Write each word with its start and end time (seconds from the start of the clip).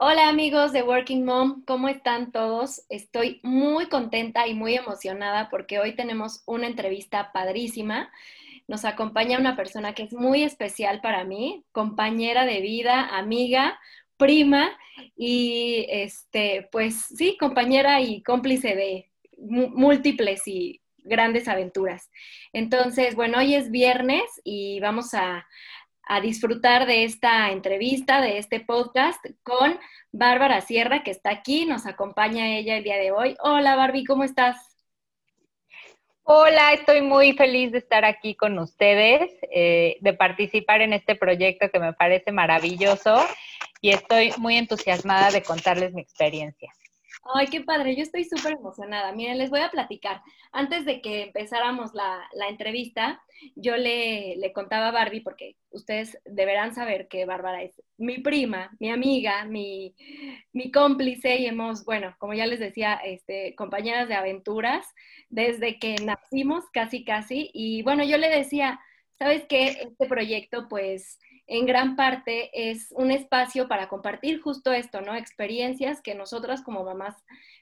Hola 0.00 0.28
amigos 0.28 0.70
de 0.70 0.84
Working 0.84 1.24
Mom, 1.24 1.64
¿cómo 1.66 1.88
están 1.88 2.30
todos? 2.30 2.82
Estoy 2.88 3.40
muy 3.42 3.86
contenta 3.86 4.46
y 4.46 4.54
muy 4.54 4.76
emocionada 4.76 5.48
porque 5.50 5.80
hoy 5.80 5.96
tenemos 5.96 6.44
una 6.46 6.68
entrevista 6.68 7.32
padrísima. 7.32 8.08
Nos 8.68 8.84
acompaña 8.84 9.40
una 9.40 9.56
persona 9.56 9.96
que 9.96 10.04
es 10.04 10.12
muy 10.12 10.44
especial 10.44 11.00
para 11.00 11.24
mí, 11.24 11.64
compañera 11.72 12.46
de 12.46 12.60
vida, 12.60 13.08
amiga, 13.18 13.80
prima 14.16 14.70
y 15.16 15.86
este, 15.88 16.68
pues 16.70 16.94
sí, 16.94 17.36
compañera 17.36 18.00
y 18.00 18.22
cómplice 18.22 18.76
de 18.76 19.10
múltiples 19.36 20.46
y 20.46 20.80
grandes 20.98 21.48
aventuras. 21.48 22.08
Entonces, 22.52 23.16
bueno, 23.16 23.38
hoy 23.38 23.56
es 23.56 23.72
viernes 23.72 24.22
y 24.44 24.78
vamos 24.78 25.12
a, 25.14 25.44
a 26.08 26.20
disfrutar 26.22 26.86
de 26.86 27.04
esta 27.04 27.50
entrevista, 27.50 28.20
de 28.22 28.38
este 28.38 28.60
podcast 28.60 29.22
con 29.42 29.78
Bárbara 30.10 30.62
Sierra, 30.62 31.02
que 31.02 31.10
está 31.10 31.30
aquí, 31.30 31.66
nos 31.66 31.84
acompaña 31.86 32.56
ella 32.56 32.78
el 32.78 32.84
día 32.84 32.96
de 32.96 33.12
hoy. 33.12 33.36
Hola 33.40 33.76
Barbie, 33.76 34.06
¿cómo 34.06 34.24
estás? 34.24 34.56
Hola, 36.22 36.72
estoy 36.72 37.02
muy 37.02 37.34
feliz 37.34 37.72
de 37.72 37.78
estar 37.78 38.04
aquí 38.04 38.34
con 38.34 38.58
ustedes, 38.58 39.30
eh, 39.50 39.98
de 40.00 40.12
participar 40.14 40.80
en 40.80 40.94
este 40.94 41.14
proyecto 41.14 41.70
que 41.70 41.78
me 41.78 41.92
parece 41.92 42.32
maravilloso 42.32 43.18
y 43.80 43.90
estoy 43.90 44.32
muy 44.38 44.56
entusiasmada 44.56 45.30
de 45.30 45.42
contarles 45.42 45.92
mi 45.92 46.00
experiencia. 46.00 46.72
Ay, 47.24 47.46
qué 47.48 47.60
padre, 47.60 47.94
yo 47.94 48.02
estoy 48.02 48.24
súper 48.24 48.52
emocionada. 48.54 49.12
Miren, 49.12 49.38
les 49.38 49.50
voy 49.50 49.60
a 49.60 49.70
platicar. 49.70 50.22
Antes 50.52 50.84
de 50.84 51.00
que 51.02 51.24
empezáramos 51.24 51.92
la, 51.92 52.26
entrevista, 52.48 53.22
yo 53.54 53.76
le, 53.76 54.36
le, 54.36 54.52
contaba 54.52 54.88
a 54.88 54.92
Barbie, 54.92 55.20
porque 55.20 55.56
ustedes 55.70 56.18
deberán 56.24 56.74
saber 56.74 57.08
que 57.08 57.26
Bárbara 57.26 57.62
es 57.62 57.82
mi 57.98 58.18
prima, 58.18 58.70
mi 58.80 58.90
amiga, 58.90 59.44
mi, 59.44 59.94
mi 60.52 60.70
cómplice 60.70 61.36
y 61.36 61.46
hemos, 61.46 61.84
bueno, 61.84 62.14
como 62.18 62.34
ya 62.34 62.46
les 62.46 62.60
decía, 62.60 62.94
este, 63.04 63.54
compañeras 63.56 64.08
de 64.08 64.14
aventuras 64.14 64.86
desde 65.28 65.78
que 65.78 65.96
nacimos, 65.96 66.64
casi, 66.72 67.04
casi. 67.04 67.50
Y 67.52 67.82
bueno, 67.82 68.04
yo 68.04 68.16
le 68.16 68.30
decía, 68.30 68.80
¿sabes 69.18 69.44
qué? 69.48 69.68
Este 69.82 70.06
proyecto, 70.06 70.68
pues 70.68 71.18
en 71.48 71.66
gran 71.66 71.96
parte 71.96 72.50
es 72.52 72.92
un 72.92 73.10
espacio 73.10 73.66
para 73.68 73.88
compartir 73.88 74.40
justo 74.40 74.72
esto, 74.72 75.00
¿no? 75.00 75.16
Experiencias 75.16 76.02
que 76.02 76.14
nosotras 76.14 76.62
como 76.62 76.84
mamás 76.84 77.16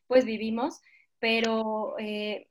pues 0.09 0.25
vivimos, 0.25 0.81
pero 1.20 1.95
eh, 1.98 2.48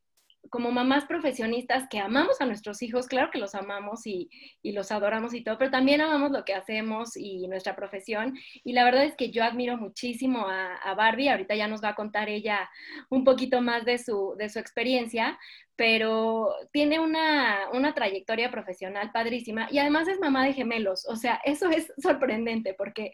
como 0.50 0.72
mamás 0.72 1.06
profesionistas 1.06 1.88
que 1.90 2.00
amamos 2.00 2.42
a 2.42 2.46
nuestros 2.46 2.82
hijos, 2.82 3.08
claro 3.08 3.30
que 3.32 3.40
los 3.40 3.56
amamos 3.56 4.06
y, 4.06 4.30
los 4.64 4.92
adoramos 4.92 5.34
y 5.34 5.44
todo, 5.44 5.58
pero 5.58 5.72
también 5.72 6.02
amamos 6.02 6.32
lo 6.32 6.44
que 6.44 6.54
hacemos 6.54 7.16
y 7.16 7.48
nuestra 7.48 7.76
profesión. 7.76 8.38
Y 8.64 8.74
la 8.74 8.84
verdad 8.84 9.06
es 9.06 9.16
que 9.16 9.32
yo 9.32 9.44
admiro 9.44 9.78
muchísimo 9.78 10.48
a, 10.48 10.94
Barbie, 10.96 11.30
ahorita 11.30 11.56
ya 11.56 11.68
nos 11.68 11.84
va 11.84 11.90
a 11.90 11.96
contar 11.96 12.30
ella 12.30 12.70
un 13.10 13.24
poquito 13.24 13.62
más 13.62 13.86
de 13.86 13.98
su, 13.98 14.36
de 14.38 14.50
su 14.50 14.60
experiencia, 14.60 15.38
pero 15.76 16.54
tiene 16.72 17.00
una, 17.00 17.70
una 17.74 17.94
trayectoria 17.94 18.50
profesional 18.50 19.12
padrísima 19.12 19.68
y 19.70 19.80
además 19.80 20.08
es 20.08 20.20
mamá 20.20 20.46
de 20.46 20.54
gemelos, 20.54 21.06
o 21.08 21.16
sea, 21.18 21.42
eso 21.44 21.70
es 21.70 21.92
sorprendente 21.98 22.74
porque 22.74 23.12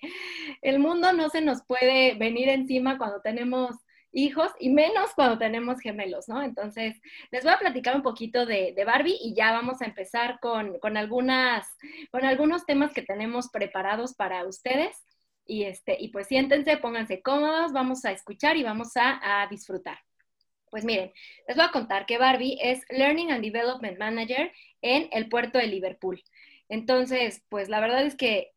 el 0.62 0.80
mundo 0.80 1.12
no 1.14 1.30
se 1.30 1.42
nos 1.42 1.64
puede 1.64 2.16
venir 2.16 2.50
encima 2.50 2.98
cuando 2.98 3.22
tenemos 3.22 3.76
hijos 4.12 4.52
y 4.60 4.70
menos 4.70 5.14
cuando 5.16 5.38
tenemos 5.38 5.80
gemelos, 5.80 6.28
¿no? 6.28 6.42
Entonces, 6.42 7.00
les 7.32 7.44
voy 7.44 7.54
a 7.54 7.60
platicar 7.60 7.96
un 7.96 8.02
poquito 8.02 8.46
de, 8.46 8.76
Barbie 8.86 9.18
y 9.22 9.34
ya 9.36 9.52
vamos 9.52 9.82
a 9.82 9.86
empezar 9.86 10.40
con, 10.40 10.98
algunas, 10.98 11.68
con 12.12 12.26
algunos 12.26 12.66
temas 12.66 12.94
que 12.94 13.02
tenemos 13.02 13.50
preparados 13.50 14.14
para 14.16 14.46
ustedes. 14.46 14.98
Y, 15.46 15.64
este, 15.64 15.98
y 16.00 16.10
pues 16.10 16.28
siéntense, 16.28 16.78
pónganse 16.78 17.22
cómodos, 17.22 17.74
vamos 17.74 18.06
a 18.06 18.12
escuchar 18.12 18.58
y 18.58 18.64
vamos 18.64 18.96
a, 18.96 19.42
a 19.42 19.48
disfrutar. 19.48 19.98
Pues 20.70 20.86
miren, 20.86 21.12
les 21.48 21.58
voy 21.58 21.66
a 21.66 21.72
contar 21.72 22.06
que 22.06 22.18
Barbie 22.18 22.58
es 22.62 22.82
Learning 22.90 23.32
and 23.32 23.44
Development 23.44 23.98
Manager 23.98 24.52
en 24.82 25.10
el 25.12 25.28
puerto 25.28 25.58
de 25.60 25.68
Liverpool. 25.68 26.22
Entonces, 26.70 27.44
pues 27.50 27.68
la 27.68 27.82
verdad 27.82 28.06
es 28.06 28.16
que 28.16 28.52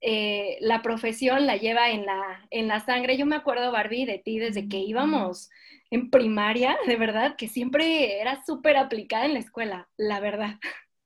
eh, 0.00 0.58
la 0.60 0.82
profesión 0.82 1.46
la 1.46 1.56
lleva 1.56 1.90
en 1.90 2.06
la, 2.06 2.46
en 2.50 2.68
la 2.68 2.80
sangre. 2.80 3.16
Yo 3.16 3.26
me 3.26 3.36
acuerdo, 3.36 3.72
Barbie, 3.72 4.06
de 4.06 4.18
ti 4.18 4.38
desde 4.38 4.68
que 4.68 4.78
íbamos 4.78 5.50
en 5.90 6.10
primaria, 6.10 6.76
de 6.86 6.96
verdad, 6.96 7.36
que 7.36 7.48
siempre 7.48 8.20
era 8.20 8.44
súper 8.44 8.76
aplicada 8.76 9.24
en 9.24 9.34
la 9.34 9.40
escuela, 9.40 9.88
la 9.96 10.20
verdad. 10.20 10.56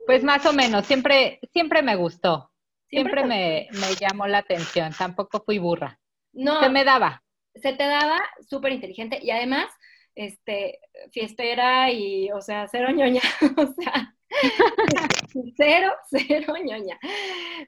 Pues 0.06 0.24
más 0.24 0.46
o 0.46 0.54
menos, 0.54 0.86
siempre, 0.86 1.38
siempre 1.52 1.82
me 1.82 1.94
gustó, 1.94 2.50
siempre, 2.88 3.26
me, 3.26 3.68
me, 3.72 3.94
llamó 4.00 4.26
la 4.26 4.38
atención, 4.38 4.90
tampoco 4.96 5.42
fui 5.44 5.58
burra. 5.58 6.00
No. 6.32 6.62
Se 6.62 6.70
me 6.70 6.82
daba. 6.82 7.22
Se 7.54 7.74
te 7.74 7.84
daba 7.84 8.18
súper 8.48 8.72
inteligente 8.72 9.18
y 9.20 9.30
además, 9.30 9.66
este, 10.14 10.80
fiestera 11.12 11.92
y, 11.92 12.30
o 12.30 12.40
sea, 12.40 12.66
cero 12.68 12.88
ñoña, 12.90 13.20
o 13.58 13.66
sea, 13.74 14.16
cero, 15.56 15.92
cero 16.10 16.54
ñoña. 16.62 16.98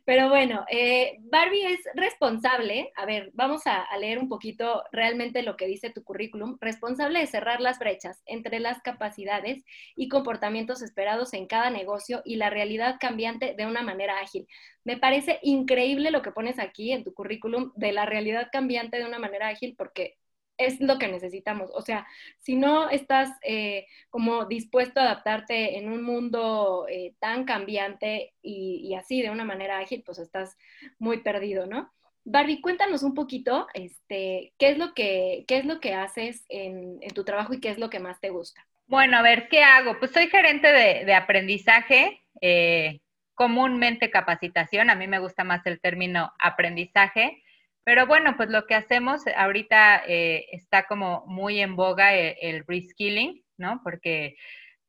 Pero 0.04 0.28
bueno, 0.28 0.64
eh, 0.70 1.18
Barbie 1.20 1.74
es 1.74 1.80
responsable, 1.94 2.92
a 2.96 3.06
ver, 3.06 3.30
vamos 3.34 3.62
a, 3.66 3.86
leer 3.98 4.18
un 4.18 4.28
poquito 4.28 4.82
realmente 4.92 5.42
lo 5.42 5.56
que 5.56 5.66
dice 5.66 5.90
tu 5.90 6.02
currículum, 6.02 6.56
responsable 6.60 7.20
de 7.20 7.26
cerrar 7.26 7.60
las 7.60 7.78
brechas 7.78 8.22
entre 8.24 8.60
las 8.60 8.80
capacidades 8.80 9.64
y 9.94 10.08
comportamientos 10.08 10.80
esperados 10.80 11.34
en 11.34 11.46
cada 11.46 11.70
negocio 11.70 12.22
y 12.24 12.36
la 12.36 12.50
realidad 12.50 12.96
cambiante 12.98 13.54
de 13.54 13.66
una 13.66 13.82
manera 13.82 14.20
ágil. 14.20 14.46
Me 14.84 14.96
parece 14.96 15.38
increíble 15.42 16.10
lo 16.10 16.22
que 16.22 16.32
pones 16.32 16.58
aquí 16.58 16.92
en 16.92 17.04
tu 17.04 17.12
currículum 17.12 17.72
de 17.76 17.92
la 17.92 18.06
realidad 18.06 18.48
cambiante 18.50 18.98
de 18.98 19.04
una 19.04 19.18
manera 19.18 19.48
ágil 19.48 19.74
porque 19.76 20.16
es 20.60 20.80
lo 20.80 20.98
que 20.98 21.08
necesitamos. 21.08 21.70
O 21.74 21.80
sea, 21.80 22.06
si 22.38 22.54
no 22.54 22.90
estás 22.90 23.30
eh, 23.42 23.86
como 24.10 24.44
dispuesto 24.44 25.00
a 25.00 25.04
adaptarte 25.04 25.78
en 25.78 25.90
un 25.90 26.02
mundo 26.02 26.86
eh, 26.88 27.14
tan 27.18 27.44
cambiante 27.44 28.34
y, 28.42 28.94
así 28.94 29.22
de 29.22 29.30
una 29.30 29.44
manera 29.44 29.78
ágil, 29.78 30.02
pues 30.04 30.18
estás 30.18 30.56
muy 30.98 31.22
perdido, 31.22 31.66
¿no? 31.66 31.90
Barbie, 32.24 32.60
cuéntanos 32.60 33.02
un 33.02 33.14
poquito, 33.14 33.66
este, 33.72 34.52
¿qué 34.58 34.68
es 34.68 34.78
lo 34.78 34.92
que, 34.92 35.44
qué 35.48 35.56
es 35.56 35.64
lo 35.64 35.80
que 35.80 35.94
haces 35.94 36.44
en, 36.50 37.00
tu 37.14 37.24
trabajo 37.24 37.54
y 37.54 37.60
qué 37.60 37.70
es 37.70 37.78
lo 37.78 37.88
que 37.88 37.98
más 37.98 38.20
te 38.20 38.28
gusta? 38.28 38.66
Bueno, 38.86 39.16
a 39.16 39.22
ver, 39.22 39.48
¿qué 39.48 39.62
hago? 39.62 39.98
Pues 39.98 40.10
soy 40.10 40.28
gerente 40.28 40.70
de, 40.70 41.14
aprendizaje, 41.14 42.20
eh, 42.42 43.00
comúnmente 43.34 44.10
capacitación, 44.10 44.90
a 44.90 44.94
mí 44.94 45.06
me 45.06 45.18
gusta 45.18 45.44
más 45.44 45.64
el 45.64 45.80
término 45.80 46.32
aprendizaje. 46.38 47.42
Pero 47.90 48.06
bueno, 48.06 48.36
pues 48.36 48.50
lo 48.50 48.68
que 48.68 48.76
hacemos 48.76 49.22
ahorita 49.34 50.04
eh, 50.06 50.46
está 50.52 50.84
como 50.86 51.24
muy 51.26 51.58
en 51.58 51.74
boga 51.74 52.14
el, 52.14 52.36
el, 52.40 52.64
reskilling, 52.64 53.44
¿no? 53.56 53.80
Porque 53.82 54.36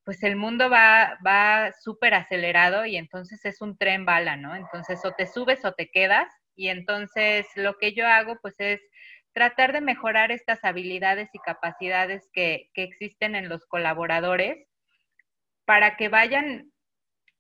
pues 0.04 0.22
el 0.22 0.36
mundo 0.36 0.70
va, 0.70 1.18
va 1.26 1.72
súper 1.82 2.14
acelerado 2.14 2.86
y 2.86 2.98
entonces 2.98 3.44
es 3.44 3.60
un 3.60 3.76
tren 3.76 4.06
bala, 4.06 4.38
¿no? 4.38 4.56
Entonces 4.56 5.04
o 5.04 5.14
te 5.14 5.26
subes 5.26 5.66
o 5.66 5.74
te 5.74 5.90
quedas 5.90 6.32
y 6.56 6.68
entonces 6.68 7.48
lo 7.56 7.80
que 7.80 7.94
yo 7.94 8.06
hago 8.08 8.38
pues 8.40 8.54
es 8.60 8.80
tratar 9.34 9.74
de 9.74 9.82
mejorar 9.82 10.32
estas 10.32 10.64
habilidades 10.64 11.32
y 11.34 11.40
capacidades 11.40 12.30
que, 12.32 12.70
que 12.76 12.84
existen 12.84 13.34
en 13.34 13.50
los 13.50 13.66
colaboradores 13.66 14.68
para 15.66 15.98
que 15.98 16.08
vayan 16.08 16.71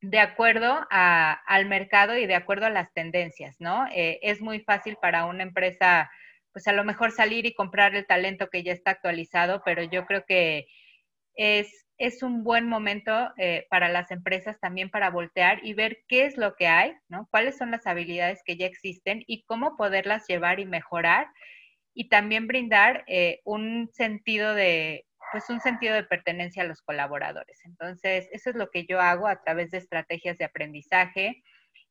de 0.01 0.19
acuerdo 0.19 0.88
al 0.89 1.66
mercado 1.67 2.17
y 2.17 2.25
de 2.25 2.35
acuerdo 2.35 2.66
a 2.66 2.72
las 2.72 2.91
tendencias, 2.94 3.56
¿no? 3.59 3.85
Eh, 3.94 4.19
es 4.23 4.41
muy 4.41 4.62
fácil 4.62 4.97
para 5.00 5.25
una 5.25 5.44
empresa, 5.44 6.09
pues 6.51 6.67
a 6.67 6.73
lo 6.73 6.84
mejor 6.84 7.12
salir 7.12 7.45
y 7.45 7.53
comprar 7.53 7.95
el 7.95 8.07
talento 8.07 8.50
que 8.50 8.63
ya 8.63 8.73
está 8.73 8.91
actualizado, 8.91 9.61
pero 9.63 9.84
yo 9.84 10.06
creo 10.06 10.25
que 10.25 10.66
es, 11.35 11.85
es 12.00 12.23
un 12.23 12.44
buen 12.44 12.67
momento 12.67 13.31
eh, 13.38 13.67
para 13.69 13.90
las 13.90 14.09
empresas 14.09 14.59
también 14.59 14.90
para 14.90 15.11
voltear 15.11 15.59
y 15.63 15.73
ver 15.75 16.00
qué 16.07 16.25
es 16.25 16.35
lo 16.35 16.56
que 16.56 16.67
hay, 16.67 16.94
¿no? 17.07 17.28
Cuáles 17.29 17.57
son 17.57 17.70
las 17.70 17.85
habilidades 17.85 18.41
que 18.43 18.58
ya 18.58 18.66
existen 18.66 19.23
y 19.28 19.43
cómo 19.43 19.78
poderlas 19.78 20.25
llevar 20.28 20.59
y 20.59 20.66
mejorar 20.66 21.28
y 21.93 22.09
también 22.09 22.47
brindar 22.47 23.03
eh, 23.08 23.41
un 23.43 23.90
sentido 23.93 24.55
de 24.55 25.05
pues 25.31 25.49
un 25.49 25.59
sentido 25.59 25.93
de 25.95 26.03
pertenencia 26.03 26.63
a 26.63 26.67
los 26.67 26.81
colaboradores. 26.81 27.59
Entonces, 27.66 28.28
eso 28.31 28.49
es 28.49 28.55
lo 28.55 28.69
que 28.69 28.85
yo 28.85 28.99
hago 28.99 29.28
a 29.28 29.41
través 29.41 29.72
de 29.72 29.78
estrategias 29.78 30.37
de 30.37 30.45
aprendizaje. 30.45 31.43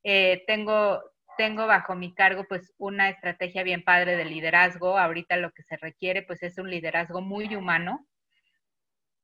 Eh, 0.05 0.45
tengo, 0.47 1.03
tengo 1.37 1.67
bajo 1.67 1.95
mi 1.95 2.15
cargo 2.15 2.45
pues 2.49 2.73
una 2.79 3.09
estrategia 3.09 3.63
bien 3.63 3.83
padre 3.83 4.17
de 4.17 4.25
liderazgo. 4.25 4.99
Ahorita 4.99 5.37
lo 5.37 5.53
que 5.53 5.63
se 5.63 5.77
requiere 5.77 6.23
pues 6.23 6.43
es 6.43 6.59
un 6.59 6.71
liderazgo 6.71 7.21
muy 7.21 7.55
humano. 7.55 8.07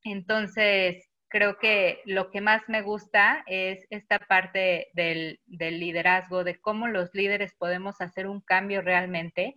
Entonces, 0.05 1.05
creo 1.29 1.59
que 1.59 2.01
lo 2.05 2.31
que 2.31 2.41
más 2.41 2.63
me 2.69 2.83
gusta 2.83 3.43
es 3.47 3.87
esta 3.91 4.19
parte 4.19 4.89
del, 4.95 5.41
del 5.47 5.81
liderazgo, 5.81 6.45
de 6.45 6.61
cómo 6.61 6.87
los 6.87 7.15
líderes 7.15 7.55
podemos 7.55 8.01
hacer 8.01 8.27
un 8.27 8.41
cambio 8.41 8.83
realmente 8.83 9.55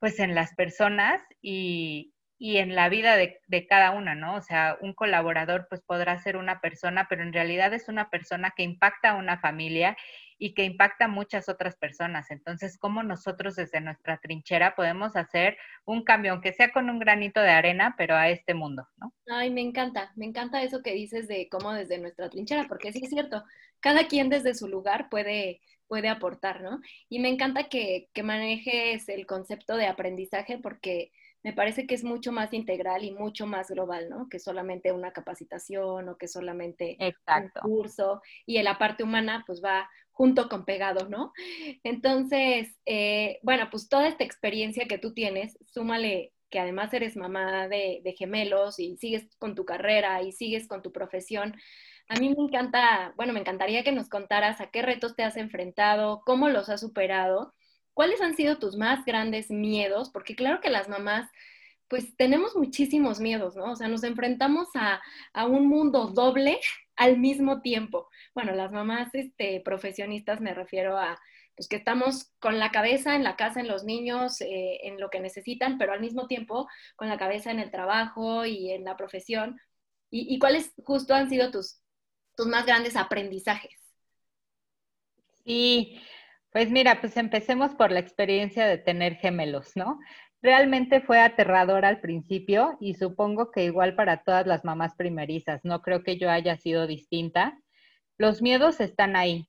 pues 0.00 0.18
en 0.18 0.34
las 0.34 0.54
personas 0.54 1.22
y, 1.40 2.13
y 2.38 2.56
en 2.56 2.74
la 2.74 2.88
vida 2.88 3.16
de, 3.16 3.66
cada 3.68 3.92
una, 3.92 4.14
¿no? 4.14 4.34
O 4.34 4.42
sea, 4.42 4.76
un 4.80 4.92
colaborador 4.92 5.66
pues 5.68 5.80
podrá 5.82 6.18
ser 6.18 6.36
una 6.36 6.60
persona, 6.60 7.06
pero 7.08 7.22
en 7.22 7.32
realidad 7.32 7.72
es 7.72 7.88
una 7.88 8.10
persona 8.10 8.52
que 8.56 8.64
impacta 8.64 9.10
a 9.10 9.14
una 9.14 9.38
familia 9.38 9.96
y 10.36 10.52
que 10.52 10.64
impacta 10.64 11.04
a 11.04 11.08
muchas 11.08 11.48
otras 11.48 11.76
personas. 11.76 12.30
Entonces, 12.30 12.76
¿cómo 12.76 13.02
nosotros 13.04 13.54
desde 13.54 13.80
nuestra 13.80 14.18
trinchera 14.18 14.74
podemos 14.74 15.14
hacer 15.14 15.56
un 15.84 16.02
cambio, 16.02 16.32
aunque 16.32 16.52
sea 16.52 16.72
con 16.72 16.90
un 16.90 16.98
granito 16.98 17.40
de 17.40 17.50
arena, 17.50 17.94
pero 17.96 18.16
a 18.16 18.28
este 18.28 18.52
mundo, 18.52 18.86
¿no? 18.96 19.14
Ay, 19.28 19.50
me 19.50 19.60
encanta, 19.60 20.12
me 20.16 20.26
encanta 20.26 20.62
eso 20.62 20.82
que 20.82 20.92
dices 20.92 21.28
de 21.28 21.48
cómo 21.48 21.72
desde 21.72 21.98
nuestra 21.98 22.28
trinchera, 22.30 22.66
porque 22.68 22.92
sí 22.92 23.00
es 23.04 23.10
cierto, 23.10 23.44
cada 23.78 24.08
quien 24.08 24.28
desde 24.28 24.54
su 24.54 24.66
lugar 24.66 25.08
puede, 25.08 25.60
puede 25.86 26.08
aportar, 26.08 26.62
¿no? 26.62 26.80
Y 27.08 27.20
me 27.20 27.28
encanta 27.28 27.68
que, 27.68 28.08
que 28.12 28.24
manejes 28.24 29.08
el 29.08 29.24
concepto 29.26 29.76
de 29.76 29.86
aprendizaje 29.86 30.58
porque 30.58 31.12
me 31.44 31.52
parece 31.52 31.86
que 31.86 31.94
es 31.94 32.02
mucho 32.02 32.32
más 32.32 32.54
integral 32.54 33.04
y 33.04 33.12
mucho 33.12 33.46
más 33.46 33.70
global, 33.70 34.08
¿no? 34.08 34.28
Que 34.30 34.38
solamente 34.38 34.92
una 34.92 35.12
capacitación 35.12 36.08
o 36.08 36.16
que 36.16 36.26
solamente 36.26 36.96
un 37.36 37.50
curso. 37.60 38.22
Y 38.46 38.56
en 38.56 38.64
la 38.64 38.78
parte 38.78 39.04
humana, 39.04 39.44
pues 39.46 39.62
va 39.62 39.88
junto 40.10 40.48
con 40.48 40.64
pegado, 40.64 41.08
¿no? 41.08 41.32
Entonces, 41.82 42.74
eh, 42.86 43.38
bueno, 43.42 43.68
pues 43.70 43.90
toda 43.90 44.08
esta 44.08 44.24
experiencia 44.24 44.88
que 44.88 44.98
tú 44.98 45.12
tienes, 45.12 45.58
súmale 45.66 46.32
que 46.48 46.60
además 46.60 46.94
eres 46.94 47.16
mamá 47.16 47.68
de, 47.68 48.00
de 48.02 48.12
gemelos 48.12 48.78
y 48.78 48.96
sigues 48.96 49.26
con 49.38 49.54
tu 49.54 49.66
carrera 49.66 50.22
y 50.22 50.32
sigues 50.32 50.66
con 50.66 50.80
tu 50.82 50.92
profesión. 50.92 51.54
A 52.08 52.14
mí 52.18 52.30
me 52.30 52.42
encanta, 52.42 53.12
bueno, 53.16 53.34
me 53.34 53.40
encantaría 53.40 53.84
que 53.84 53.92
nos 53.92 54.08
contaras 54.08 54.60
a 54.62 54.70
qué 54.70 54.80
retos 54.80 55.14
te 55.14 55.24
has 55.24 55.36
enfrentado, 55.36 56.22
cómo 56.24 56.48
los 56.48 56.70
has 56.70 56.80
superado 56.80 57.52
¿cuáles 57.94 58.20
han 58.20 58.36
sido 58.36 58.58
tus 58.58 58.76
más 58.76 59.04
grandes 59.04 59.50
miedos? 59.50 60.10
Porque 60.10 60.36
claro 60.36 60.60
que 60.60 60.70
las 60.70 60.88
mamás, 60.88 61.30
pues 61.88 62.16
tenemos 62.16 62.56
muchísimos 62.56 63.20
miedos, 63.20 63.56
¿no? 63.56 63.72
O 63.72 63.76
sea, 63.76 63.88
nos 63.88 64.04
enfrentamos 64.04 64.68
a, 64.74 65.00
un 65.46 65.68
mundo 65.68 66.08
doble 66.08 66.60
al 66.96 67.18
mismo 67.18 67.62
tiempo. 67.62 68.08
Bueno, 68.34 68.52
las 68.52 68.72
mamás 68.72 69.14
este, 69.14 69.60
profesionistas 69.60 70.40
me 70.40 70.54
refiero 70.54 70.98
a 70.98 71.18
pues 71.56 71.68
que 71.68 71.76
estamos 71.76 72.32
con 72.40 72.58
la 72.58 72.72
cabeza 72.72 73.14
en 73.14 73.22
la 73.22 73.36
casa, 73.36 73.60
en 73.60 73.68
los 73.68 73.84
niños, 73.84 74.40
eh, 74.40 74.80
en 74.82 75.00
lo 75.00 75.08
que 75.08 75.20
necesitan, 75.20 75.78
pero 75.78 75.92
al 75.92 76.00
mismo 76.00 76.26
tiempo 76.26 76.68
con 76.96 77.08
la 77.08 77.16
cabeza 77.16 77.52
en 77.52 77.60
el 77.60 77.70
trabajo 77.70 78.44
y 78.44 78.72
en 78.72 78.84
la 78.84 78.96
profesión. 78.96 79.60
¿Y, 80.10 80.34
y 80.34 80.38
cuáles 80.40 80.72
justo 80.84 81.14
han 81.14 81.30
sido 81.30 81.52
tus, 81.52 81.80
tus 82.36 82.46
más 82.48 82.66
grandes 82.66 82.96
aprendizajes? 82.96 83.84
Sí, 85.44 86.00
pues 86.54 86.70
mira, 86.70 87.00
pues 87.00 87.16
empecemos 87.16 87.74
por 87.74 87.90
la 87.90 87.98
experiencia 87.98 88.68
de 88.68 88.78
tener 88.78 89.16
gemelos, 89.16 89.72
¿no? 89.74 89.98
Realmente 90.40 91.00
fue 91.00 91.18
aterrador 91.18 91.84
al 91.84 92.00
principio 92.00 92.76
y 92.78 92.94
supongo 92.94 93.50
que 93.50 93.64
igual 93.64 93.96
para 93.96 94.22
todas 94.22 94.46
las 94.46 94.64
mamás 94.64 94.94
primerizas, 94.94 95.64
no 95.64 95.82
creo 95.82 96.04
que 96.04 96.16
yo 96.16 96.30
haya 96.30 96.56
sido 96.56 96.86
distinta. 96.86 97.58
Los 98.18 98.40
miedos 98.40 98.78
están 98.78 99.16
ahí, 99.16 99.48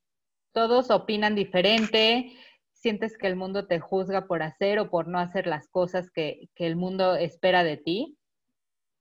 todos 0.51 0.89
opinan 0.89 1.35
diferente, 1.35 2.33
sientes 2.73 3.19
que 3.19 3.27
el 3.27 3.35
mundo 3.35 3.67
te 3.67 3.79
juzga 3.79 4.25
por 4.25 4.41
hacer 4.41 4.79
o 4.79 4.89
por 4.89 5.07
no 5.07 5.19
hacer 5.19 5.45
las 5.45 5.67
cosas 5.67 6.09
que, 6.09 6.49
que 6.55 6.65
el 6.65 6.75
mundo 6.75 7.15
espera 7.17 7.63
de 7.63 7.77
ti. 7.77 8.17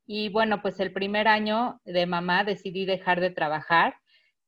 Y 0.07 0.29
bueno, 0.29 0.61
pues 0.61 0.79
el 0.79 0.93
primer 0.93 1.27
año 1.27 1.81
de 1.87 2.05
mamá 2.05 2.45
decidí 2.45 2.85
dejar 2.85 3.23
de 3.23 3.31
trabajar 3.31 3.95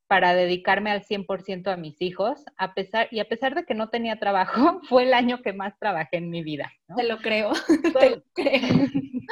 para 0.08 0.34
dedicarme 0.34 0.90
al 0.90 1.02
100% 1.02 1.72
a 1.72 1.76
mis 1.76 2.00
hijos, 2.00 2.44
a 2.56 2.74
pesar, 2.74 3.08
y 3.10 3.20
a 3.20 3.28
pesar 3.28 3.54
de 3.54 3.64
que 3.64 3.74
no 3.74 3.88
tenía 3.88 4.18
trabajo, 4.18 4.80
fue 4.88 5.04
el 5.04 5.14
año 5.14 5.42
que 5.42 5.52
más 5.52 5.78
trabajé 5.78 6.18
en 6.18 6.30
mi 6.30 6.42
vida. 6.42 6.72
Te 6.96 7.04
lo 7.04 7.18
creo, 7.18 7.52
te 7.98 8.10
lo 8.10 8.22
creo. 8.32 8.60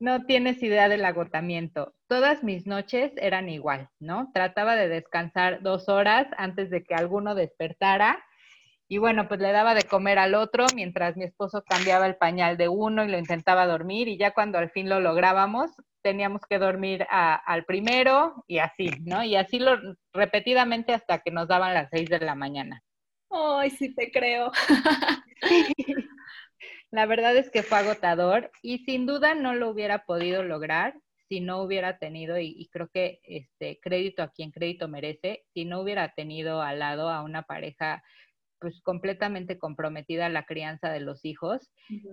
No 0.00 0.26
tienes 0.26 0.62
idea 0.62 0.88
del 0.88 1.04
agotamiento. 1.04 1.92
Todas 2.06 2.44
mis 2.44 2.68
noches 2.68 3.10
eran 3.16 3.48
igual, 3.48 3.88
¿no? 3.98 4.30
Trataba 4.32 4.76
de 4.76 4.88
descansar 4.88 5.60
dos 5.60 5.88
horas 5.88 6.28
antes 6.36 6.70
de 6.70 6.84
que 6.84 6.94
alguno 6.94 7.34
despertara 7.34 8.24
y 8.90 8.96
bueno, 8.96 9.28
pues 9.28 9.40
le 9.40 9.52
daba 9.52 9.74
de 9.74 9.82
comer 9.82 10.18
al 10.18 10.34
otro 10.34 10.64
mientras 10.74 11.16
mi 11.16 11.24
esposo 11.24 11.62
cambiaba 11.62 12.06
el 12.06 12.16
pañal 12.16 12.56
de 12.56 12.68
uno 12.68 13.04
y 13.04 13.08
lo 13.08 13.18
intentaba 13.18 13.66
dormir 13.66 14.08
y 14.08 14.16
ya 14.16 14.32
cuando 14.32 14.56
al 14.58 14.70
fin 14.70 14.88
lo 14.88 14.98
lográbamos, 14.98 15.70
teníamos 16.02 16.42
que 16.48 16.58
dormir 16.58 17.06
al 17.10 17.64
primero 17.64 18.44
y 18.46 18.58
así, 18.58 18.90
¿no? 19.04 19.24
Y 19.24 19.36
así 19.36 19.58
lo 19.58 19.76
repetidamente 20.12 20.92
hasta 20.92 21.20
que 21.20 21.30
nos 21.30 21.48
daban 21.48 21.74
las 21.74 21.90
seis 21.90 22.08
de 22.08 22.20
la 22.20 22.34
mañana. 22.34 22.82
Ay, 23.30 23.70
sí 23.70 23.94
te 23.94 24.10
creo. 24.10 24.52
La 26.90 27.04
verdad 27.04 27.36
es 27.36 27.50
que 27.50 27.62
fue 27.62 27.78
agotador 27.78 28.50
y 28.62 28.78
sin 28.78 29.04
duda 29.06 29.34
no 29.34 29.54
lo 29.54 29.68
hubiera 29.68 30.04
podido 30.04 30.42
lograr 30.42 30.94
si 31.28 31.40
no 31.40 31.60
hubiera 31.60 31.98
tenido, 31.98 32.38
y, 32.38 32.54
y, 32.56 32.68
creo 32.68 32.88
que 32.88 33.20
este 33.22 33.78
crédito 33.82 34.22
a 34.22 34.30
quien 34.32 34.50
crédito 34.50 34.88
merece, 34.88 35.44
si 35.52 35.66
no 35.66 35.82
hubiera 35.82 36.14
tenido 36.14 36.62
al 36.62 36.78
lado 36.78 37.10
a 37.10 37.22
una 37.22 37.42
pareja 37.42 38.02
pues 38.60 38.80
completamente 38.82 39.58
comprometida 39.58 40.26
a 40.26 40.30
la 40.30 40.44
crianza 40.44 40.90
de 40.90 41.00
los 41.00 41.24
hijos, 41.24 41.70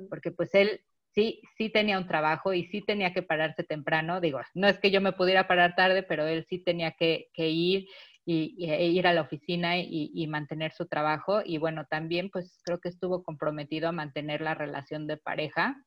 porque 0.10 0.32
pues 0.32 0.54
él 0.54 0.82
sí, 1.16 1.42
sí 1.58 1.70
tenía 1.70 1.98
un 1.98 2.08
trabajo 2.08 2.54
y 2.54 2.66
sí 2.66 2.82
tenía 2.82 3.14
que 3.14 3.24
pararse 3.24 3.64
temprano. 3.64 4.22
Digo, 4.22 4.42
no 4.54 4.68
es 4.68 4.78
que 4.80 4.92
yo 4.92 5.02
me 5.02 5.14
pudiera 5.14 5.48
parar 5.48 5.76
tarde, 5.76 6.04
pero 6.04 6.28
él 6.28 6.46
sí 6.50 6.60
tenía 6.60 6.92
que, 6.92 7.30
ir 7.36 7.88
y, 8.26 8.70
e 8.70 8.88
ir 8.88 9.08
a 9.08 9.14
la 9.14 9.22
oficina 9.22 9.78
y, 9.78 10.28
mantener 10.28 10.74
su 10.74 10.86
trabajo. 10.88 11.42
Y 11.44 11.58
bueno, 11.58 11.86
también 11.90 12.30
pues 12.30 12.60
creo 12.64 12.80
que 12.80 12.90
estuvo 12.90 13.24
comprometido 13.24 13.90
a 13.90 13.94
mantener 13.94 14.42
la 14.42 14.54
relación 14.54 15.08
de 15.08 15.18
pareja. 15.18 15.82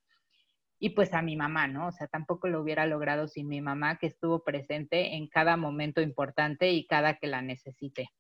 Y 0.81 0.91
pues 0.91 1.13
a 1.13 1.23
mi 1.23 1.37
mamá, 1.37 1.67
¿no? 1.67 1.89
O 1.89 1.93
sea, 1.93 2.07
tampoco 2.07 2.47
lo 2.49 2.63
hubiera 2.63 2.87
logrado 2.87 3.27
sin 3.27 3.49
mi 3.49 3.61
mamá, 3.61 3.99
que 3.99 4.07
estuvo 4.07 4.45
presente 4.45 5.17
en 5.17 5.27
cada 5.29 5.57
momento 5.57 6.01
importante 6.01 6.71
y 6.71 6.87
cada 6.87 7.19
que 7.19 7.27
la 7.27 7.43
necesite. 7.43 8.11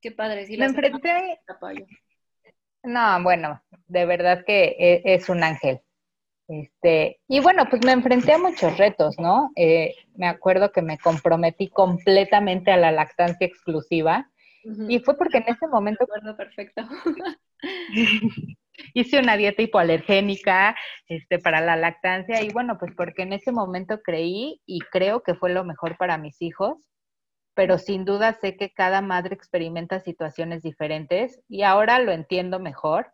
Qué 0.00 0.12
padre. 0.12 0.46
Sí, 0.46 0.56
Me 0.56 0.66
enfrenté... 0.66 1.40
No, 2.84 3.22
bueno, 3.22 3.62
de 3.88 4.06
verdad 4.06 4.44
que 4.46 4.76
e, 4.78 5.02
es, 5.04 5.28
un 5.28 5.42
ángel. 5.42 5.80
Este, 6.46 7.20
y 7.26 7.40
bueno, 7.40 7.64
pues 7.70 7.84
me 7.84 7.92
enfrenté 7.92 8.34
a 8.34 8.38
muchos 8.38 8.76
retos, 8.76 9.16
¿no? 9.18 9.50
Eh, 9.56 9.94
me 10.14 10.28
acuerdo 10.28 10.70
que 10.70 10.82
me 10.82 10.98
comprometí 10.98 11.68
completamente 11.68 12.70
a 12.70 12.76
la 12.76 12.92
lactancia 12.92 13.46
exclusiva 13.46 14.30
y 14.88 14.98
fue 15.00 15.16
porque 15.16 15.38
en 15.38 15.48
ese 15.48 15.66
momento... 15.66 16.04
Acuerdo 16.04 16.36
perfecto. 16.36 16.82
hice 18.94 19.18
una 19.18 19.36
dieta 19.36 19.62
hipoalergénica 19.62 20.76
este, 21.06 21.38
para 21.38 21.60
la 21.60 21.76
lactancia 21.76 22.42
y 22.42 22.48
bueno, 22.50 22.78
pues 22.78 22.92
porque 22.96 23.22
en 23.22 23.32
ese 23.32 23.52
momento 23.52 24.00
creí 24.02 24.60
y 24.66 24.80
creo 24.80 25.22
que 25.22 25.34
fue 25.34 25.52
lo 25.52 25.64
mejor 25.64 25.96
para 25.96 26.18
mis 26.18 26.40
hijos 26.42 26.78
pero 27.54 27.78
sin 27.78 28.04
duda 28.04 28.34
sé 28.34 28.56
que 28.56 28.72
cada 28.72 29.00
madre 29.00 29.34
experimenta 29.34 30.00
situaciones 30.00 30.62
diferentes 30.62 31.40
y 31.48 31.62
ahora 31.62 31.98
lo 32.00 32.12
entiendo 32.12 32.58
mejor. 32.58 33.12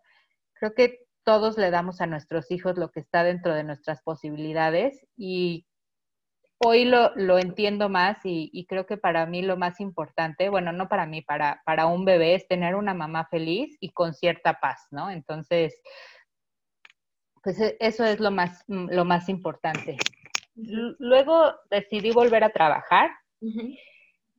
Creo 0.55 0.75
que 0.75 1.07
todos 1.25 1.59
le 1.59 1.71
damos 1.71 2.01
a 2.01 2.07
nuestros 2.07 2.51
hijos 2.51 2.77
lo 2.77 2.91
que 2.91 3.01
está 3.01 3.23
dentro 3.23 3.55
de 3.55 3.65
nuestras 3.65 4.03
posibilidades 4.03 5.07
y 5.17 5.67
hoy 6.63 6.85
lo, 6.85 7.15
lo 7.17 7.39
entiendo 7.39 7.89
más 7.89 8.19
y, 8.25 8.67
creo 8.69 8.87
que 8.87 8.97
para 8.97 9.27
mí 9.27 9.43
lo 9.43 9.57
más 9.57 9.81
importante, 9.81 10.49
bueno, 10.51 10.73
no 10.73 10.89
para 10.89 11.07
mí, 11.07 11.23
para, 11.23 11.63
para 11.65 11.87
un 11.87 12.05
bebé 12.05 12.35
es 12.35 12.47
tener 12.49 12.75
una 12.75 12.95
mamá 12.95 13.27
feliz 13.27 13.77
y 13.81 13.93
con 13.93 14.13
cierta 14.13 14.61
paz, 14.61 14.87
¿no? 14.91 15.11
Entonces, 15.11 15.81
pues 17.43 17.59
e, 17.61 17.77
eso 17.81 18.05
es 18.05 18.21
lo 18.21 18.31
más, 18.31 18.65
lo 18.69 19.05
más 19.05 19.29
importante. 19.29 19.97
Luego 20.55 21.55
decidí 21.71 22.11
volver 22.11 22.45
a 22.45 22.51
trabajar. 22.51 23.11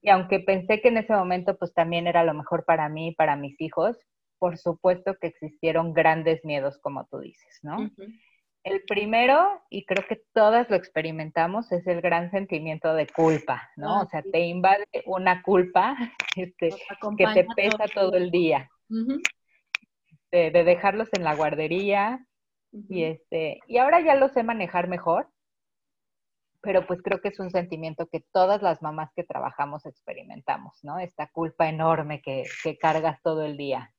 Y 0.02 0.10
aunque 0.10 0.40
pensé 0.40 0.82
que 0.82 0.88
en 0.88 0.98
ese 0.98 1.14
momento 1.14 1.58
pues 1.58 1.74
también 1.74 2.08
era 2.08 2.24
lo 2.24 2.34
mejor 2.34 2.66
para 2.66 2.90
mí 2.90 3.10
y 3.10 3.16
para 3.16 3.36
mis 3.36 3.60
hijos, 3.62 3.98
por 4.40 4.58
supuesto 4.58 5.16
que 5.22 5.28
existieron 5.28 5.94
grandes 5.94 6.44
miedos, 6.44 6.80
como 6.80 7.06
tú 7.06 7.20
dices, 7.20 7.60
¿no? 7.62 7.92
El 8.64 8.84
primero, 8.88 9.62
y 9.70 9.86
creo 9.86 10.06
que 10.08 10.22
todas 10.34 10.70
lo 10.70 10.76
experimentamos, 10.76 11.72
es 11.72 11.86
el 11.88 12.02
gran 12.02 12.30
sentimiento 12.32 12.94
de 12.94 13.08
culpa, 13.08 13.70
¿no? 13.76 13.98
Ah, 13.98 14.02
o 14.04 14.08
sea, 14.08 14.22
te 14.24 14.40
invade 14.40 14.86
una 15.06 15.42
culpa 15.42 15.96
este, 16.36 16.70
que 17.18 17.28
te 17.34 17.48
pesa 17.56 17.86
todo, 17.94 18.14
el 18.16 18.32
día. 18.32 18.70
de, 20.32 20.52
dejarlos 20.52 21.10
en 21.14 21.24
la 21.24 21.36
guardería. 21.36 22.26
Y 22.72 23.04
este, 23.04 23.60
y 23.68 23.78
ahora 23.78 24.00
ya 24.00 24.16
lo 24.16 24.30
sé 24.30 24.44
manejar 24.44 24.88
mejor 24.88 25.28
pero 26.62 26.86
pues 26.86 27.02
creo 27.02 27.20
que 27.22 27.30
es 27.30 27.40
un 27.40 27.50
sentimiento 27.50 28.08
que 28.08 28.24
todas 28.32 28.62
las 28.62 28.82
mamás 28.82 29.12
que 29.16 29.24
trabajamos 29.24 29.86
experimentamos, 29.86 30.80
¿no? 30.84 31.00
Esta 31.00 31.28
culpa 31.28 31.68
enorme 31.68 32.22
que, 32.22 32.46
cargas 32.80 33.22
todo 33.24 33.44
el 33.44 33.58
día. 33.58 33.94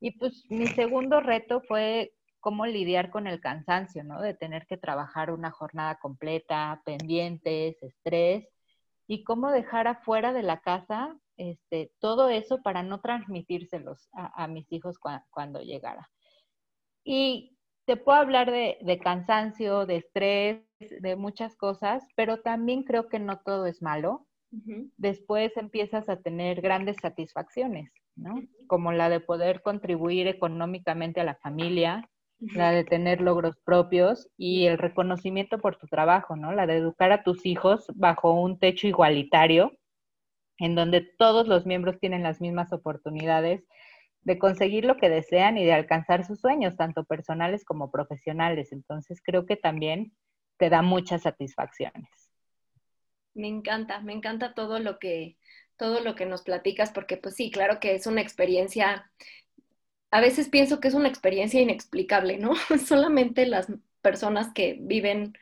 Y 0.00 0.12
pues 0.18 0.44
mi 0.48 0.66
segundo 0.66 1.20
reto 1.20 1.60
fue 1.60 2.14
cómo 2.40 2.64
lidiar 2.64 3.10
con 3.10 3.26
el 3.26 3.40
cansancio, 3.40 4.02
¿no? 4.02 4.22
De 4.22 4.32
tener 4.32 4.66
que 4.66 4.78
trabajar 4.78 5.30
una 5.30 5.50
jornada 5.50 5.98
completa, 5.98 6.80
pendientes, 6.84 7.82
estrés, 7.82 8.48
y 9.06 9.24
cómo 9.24 9.50
dejar 9.50 9.88
afuera 9.88 10.32
de 10.32 10.42
la 10.42 10.60
casa 10.60 11.16
este, 11.36 11.92
todo 12.00 12.28
eso 12.28 12.62
para 12.62 12.82
no 12.82 13.00
transmitírselos 13.00 14.08
a, 14.12 14.46
mis 14.46 14.70
hijos 14.72 14.98
cuando 15.30 15.60
llegara. 15.60 16.10
Y 17.02 17.56
te 17.90 17.96
puedo 17.96 18.18
hablar 18.18 18.52
de, 18.52 19.00
cansancio, 19.02 19.84
de 19.84 19.96
estrés, 19.96 20.60
de 20.78 21.16
muchas 21.16 21.56
cosas, 21.56 22.04
pero 22.14 22.40
también 22.40 22.84
creo 22.84 23.08
que 23.08 23.18
no 23.18 23.40
todo 23.40 23.66
es 23.66 23.82
malo. 23.82 24.28
después 24.96 25.56
empiezas 25.56 26.08
a 26.08 26.20
tener 26.20 26.60
grandes 26.60 26.98
satisfacciones, 27.02 27.90
¿no? 28.14 28.44
Como 28.68 28.92
la 28.92 29.08
de 29.08 29.18
poder 29.18 29.60
contribuir 29.62 30.28
económicamente 30.28 31.20
a 31.20 31.24
la 31.24 31.34
familia, 31.34 32.08
la 32.38 32.70
de 32.70 32.84
tener 32.84 33.20
logros 33.20 33.56
propios 33.64 34.30
y 34.36 34.66
el 34.66 34.78
reconocimiento 34.78 35.58
por 35.58 35.76
tu 35.76 35.88
trabajo, 35.88 36.36
¿no? 36.36 36.52
La 36.52 36.68
de 36.68 36.76
educar 36.76 37.10
a 37.10 37.24
tus 37.24 37.44
hijos 37.44 37.90
bajo 37.96 38.40
un 38.40 38.60
techo 38.60 38.86
igualitario, 38.86 39.72
en 40.58 40.76
donde 40.76 41.00
todos 41.00 41.48
los 41.48 41.66
miembros 41.66 41.98
tienen 41.98 42.22
las 42.22 42.40
mismas 42.40 42.72
oportunidades 42.72 43.64
de 44.22 44.38
conseguir 44.38 44.84
lo 44.84 44.96
que 44.96 45.08
desean 45.08 45.58
y 45.58 45.64
de 45.64 45.72
alcanzar 45.72 46.24
sus 46.24 46.40
sueños, 46.40 46.76
tanto 46.76 47.04
personales 47.04 47.64
como 47.64 47.90
profesionales. 47.90 48.72
Entonces, 48.72 49.20
creo 49.24 49.46
que 49.46 49.56
también 49.56 50.12
te 50.58 50.68
da 50.68 50.82
muchas 50.82 51.22
satisfacciones. 51.22 52.08
Me 53.34 53.48
encanta, 53.48 54.00
me 54.00 54.12
encanta 54.12 54.54
todo 54.54 54.78
lo 54.78 54.98
que 54.98 55.36
todo 55.76 56.00
lo 56.00 56.14
que 56.14 56.26
nos 56.26 56.42
platicas 56.42 56.90
porque 56.92 57.16
pues 57.16 57.36
sí, 57.36 57.50
claro 57.50 57.80
que 57.80 57.94
es 57.94 58.06
una 58.06 58.20
experiencia 58.20 59.10
a 60.10 60.20
veces 60.20 60.48
pienso 60.48 60.80
que 60.80 60.88
es 60.88 60.94
una 60.94 61.08
experiencia 61.08 61.60
inexplicable, 61.60 62.36
¿no? 62.38 62.52
Solamente 62.86 63.46
las 63.46 63.68
personas 64.02 64.52
que 64.52 64.76
viven 64.80 65.34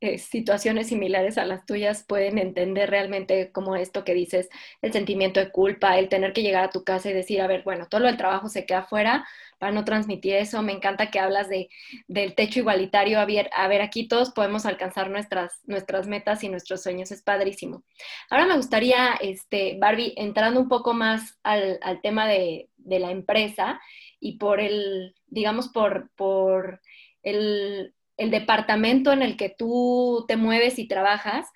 eh, 0.00 0.18
situaciones 0.18 0.88
similares 0.88 1.38
a 1.38 1.44
las 1.44 1.66
tuyas 1.66 2.04
pueden 2.06 2.38
entender 2.38 2.88
realmente 2.88 3.50
como 3.50 3.74
esto 3.74 4.04
que 4.04 4.14
dices, 4.14 4.48
el 4.80 4.92
sentimiento 4.92 5.40
de 5.40 5.50
culpa, 5.50 5.98
el 5.98 6.08
tener 6.08 6.32
que 6.32 6.42
llegar 6.42 6.64
a 6.64 6.70
tu 6.70 6.84
casa 6.84 7.10
y 7.10 7.12
decir, 7.12 7.40
a 7.40 7.48
ver, 7.48 7.64
bueno, 7.64 7.86
todo 7.88 8.06
el 8.06 8.16
trabajo 8.16 8.48
se 8.48 8.64
queda 8.64 8.80
afuera 8.80 9.26
para 9.58 9.72
no 9.72 9.84
transmitir 9.84 10.34
eso. 10.34 10.62
Me 10.62 10.72
encanta 10.72 11.10
que 11.10 11.18
hablas 11.18 11.48
de, 11.48 11.68
del 12.06 12.34
techo 12.34 12.60
igualitario. 12.60 13.18
A 13.18 13.24
ver, 13.24 13.50
a 13.56 13.66
ver, 13.66 13.82
aquí 13.82 14.06
todos 14.06 14.30
podemos 14.30 14.66
alcanzar 14.66 15.10
nuestras, 15.10 15.60
nuestras 15.64 16.06
metas 16.06 16.44
y 16.44 16.48
nuestros 16.48 16.82
sueños. 16.82 17.10
Es 17.10 17.22
padrísimo. 17.22 17.82
Ahora 18.30 18.46
me 18.46 18.56
gustaría, 18.56 19.14
este, 19.20 19.78
Barbie, 19.80 20.14
entrando 20.16 20.60
un 20.60 20.68
poco 20.68 20.94
más 20.94 21.38
al, 21.42 21.78
al 21.82 22.00
tema 22.00 22.28
de, 22.28 22.70
de 22.76 22.98
la 23.00 23.10
empresa 23.10 23.80
y 24.20 24.38
por 24.38 24.60
el, 24.60 25.14
digamos, 25.26 25.68
por, 25.68 26.10
por 26.14 26.80
el, 27.22 27.94
el 28.18 28.30
departamento 28.30 29.12
en 29.12 29.22
el 29.22 29.36
que 29.36 29.48
tú 29.48 30.24
te 30.28 30.36
mueves 30.36 30.78
y 30.78 30.86
trabajas, 30.86 31.46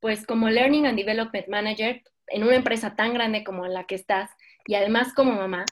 pues 0.00 0.24
como 0.24 0.48
Learning 0.48 0.86
and 0.86 0.96
Development 0.96 1.48
Manager 1.48 2.02
en 2.28 2.44
una 2.44 2.54
empresa 2.54 2.94
tan 2.94 3.12
grande 3.12 3.42
como 3.42 3.66
la 3.66 3.84
que 3.84 3.96
estás 3.96 4.30
y 4.66 4.74
además 4.74 5.12
como 5.14 5.32
mamá, 5.32 5.64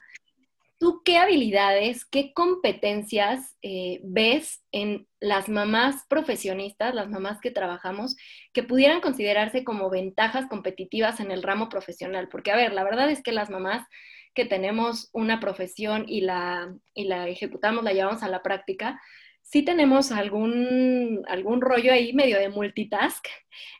¿tú 0.79 1.01
qué 1.05 1.17
habilidades, 1.17 2.05
qué 2.05 2.33
competencias 2.33 3.57
eh, 3.61 4.01
ves 4.03 4.63
en 4.71 5.07
las 5.19 5.49
mamás 5.49 6.05
profesionistas, 6.07 6.95
las 6.95 7.09
mamás 7.09 7.39
que 7.41 7.51
trabajamos, 7.51 8.15
que 8.53 8.63
pudieran 8.63 9.01
considerarse 9.01 9.63
como 9.63 9.89
ventajas 9.89 10.47
competitivas 10.47 11.19
en 11.19 11.31
el 11.31 11.43
ramo 11.43 11.69
profesional? 11.69 12.29
Porque, 12.29 12.51
a 12.51 12.55
ver, 12.55 12.73
la 12.73 12.83
verdad 12.83 13.09
es 13.11 13.21
que 13.21 13.31
las 13.31 13.49
mamás 13.49 13.85
que 14.33 14.45
tenemos 14.45 15.09
una 15.11 15.39
profesión 15.39 16.05
y 16.07 16.21
la, 16.21 16.73
y 16.93 17.05
la 17.05 17.27
ejecutamos, 17.27 17.83
la 17.83 17.93
llevamos 17.93 18.23
a 18.23 18.29
la 18.29 18.41
práctica, 18.41 19.01
sí 19.49 19.63
tenemos 19.63 20.11
algún, 20.11 21.23
algún 21.27 21.61
rollo 21.61 21.91
ahí 21.91 22.13
medio 22.13 22.37
de 22.37 22.49
multitask. 22.49 23.25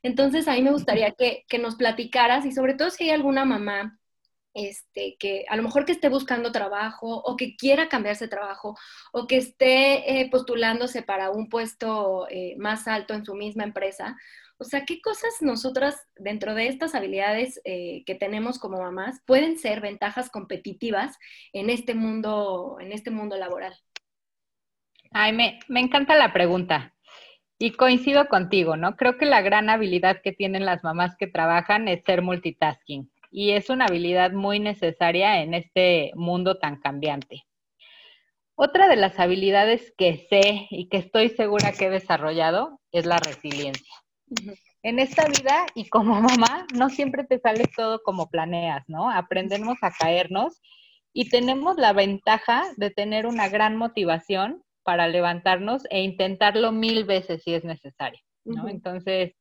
Entonces, 0.04 0.48
ahí 0.48 0.64
me 0.64 0.72
gustaría 0.72 1.12
que, 1.12 1.46
que, 1.48 1.60
nos 1.60 1.76
platicaras 1.76 2.46
y 2.46 2.52
sobre 2.52 2.74
todo 2.74 2.90
si 2.90 3.04
hay 3.04 3.12
alguna 3.12 3.46
mamá 3.46 4.00
este, 4.56 5.16
que 5.20 5.46
a 5.48 5.56
lo 5.56 5.64
mejor 5.64 5.86
que 5.86 5.92
esté 5.92 6.10
buscando 6.10 6.52
trabajo 6.52 7.18
o 7.24 7.38
que 7.38 7.56
quiera 7.56 7.88
cambiarse 7.88 8.26
de 8.26 8.30
trabajo 8.30 8.76
o 9.14 9.28
que 9.28 9.38
esté 9.38 10.22
eh, 10.22 10.30
postulándose 10.32 11.04
para 11.04 11.30
un 11.30 11.50
puesto 11.50 12.28
eh, 12.30 12.56
más 12.58 12.88
alto 12.88 13.14
en 13.14 13.24
su 13.24 13.36
misma 13.36 13.64
empresa. 13.64 14.18
O 14.58 14.64
sea, 14.66 14.86
¿qué 14.86 15.02
cosas 15.02 15.36
nosotras 15.42 15.96
dentro 16.18 16.56
de 16.56 16.68
estas 16.68 16.96
habilidades 16.96 17.62
eh, 17.64 18.04
que 18.06 18.16
tenemos 18.16 18.60
como 18.60 18.80
mamás 18.80 19.22
pueden 19.26 19.58
ser 19.60 19.82
ventajas 19.82 20.30
competitivas 20.32 21.18
en 21.54 21.70
este 21.70 21.94
mundo, 21.94 22.78
en 22.82 22.92
este 22.92 23.12
mundo 23.12 23.38
laboral? 23.38 23.76
Ay, 25.12 25.34
me, 25.34 25.60
me 25.68 25.80
encanta 25.80 26.16
la 26.16 26.34
pregunta. 26.34 26.94
Y 27.58 27.72
coincido 27.72 28.28
contigo, 28.30 28.78
¿no? 28.78 28.96
Creo 28.96 29.18
que 29.18 29.26
la 29.26 29.42
gran 29.42 29.70
habilidad 29.70 30.22
que 30.24 30.32
tienen 30.32 30.66
las 30.66 30.84
mamás 30.84 31.16
que 31.18 31.28
trabajan 31.28 31.88
es 31.88 32.04
ser 32.06 32.22
multitasking. 32.22 33.12
Y 33.32 33.52
es 33.52 33.70
una 33.70 33.86
habilidad 33.86 34.32
muy 34.32 34.60
necesaria 34.60 35.42
en 35.42 35.54
este 35.54 36.12
mundo 36.16 36.58
tan 36.58 36.80
cambiante. 36.80 37.44
Otra 38.56 38.88
de 38.88 38.98
las 38.98 39.20
habilidades 39.20 39.94
que 39.98 40.28
sé 40.30 40.68
y 40.70 40.90
que 40.90 40.98
estoy 40.98 41.30
segura 41.30 41.72
que 41.72 41.86
he 41.86 41.90
desarrollado 41.90 42.80
es 42.92 43.06
la 43.06 43.18
resiliencia. 43.18 43.96
En 44.84 45.00
esta 45.00 45.26
vida 45.28 45.66
y 45.76 45.90
como 45.90 46.22
mamá, 46.22 46.66
no 46.74 46.90
siempre 46.90 47.24
te 47.24 47.40
sale 47.40 47.66
todo 47.76 48.02
como 48.04 48.30
planeas, 48.30 48.84
¿no? 48.88 49.10
Aprendemos 49.10 49.78
a 49.82 49.92
caernos 49.92 50.62
y 51.14 51.30
tenemos 51.30 51.78
la 51.78 51.94
ventaja 51.94 52.64
de 52.78 52.90
tener 52.90 53.26
una 53.26 53.50
gran 53.50 53.76
motivación 53.76 54.64
para 54.90 55.08
levantarnos 55.08 55.84
e 55.92 56.02
intentarlo 56.02 56.72
mil 56.72 57.04
veces 57.04 57.44
si 57.44 57.54
es 57.54 57.64
necesario, 57.64 58.20
¿no? 58.44 58.68
Entonces, 58.68 59.36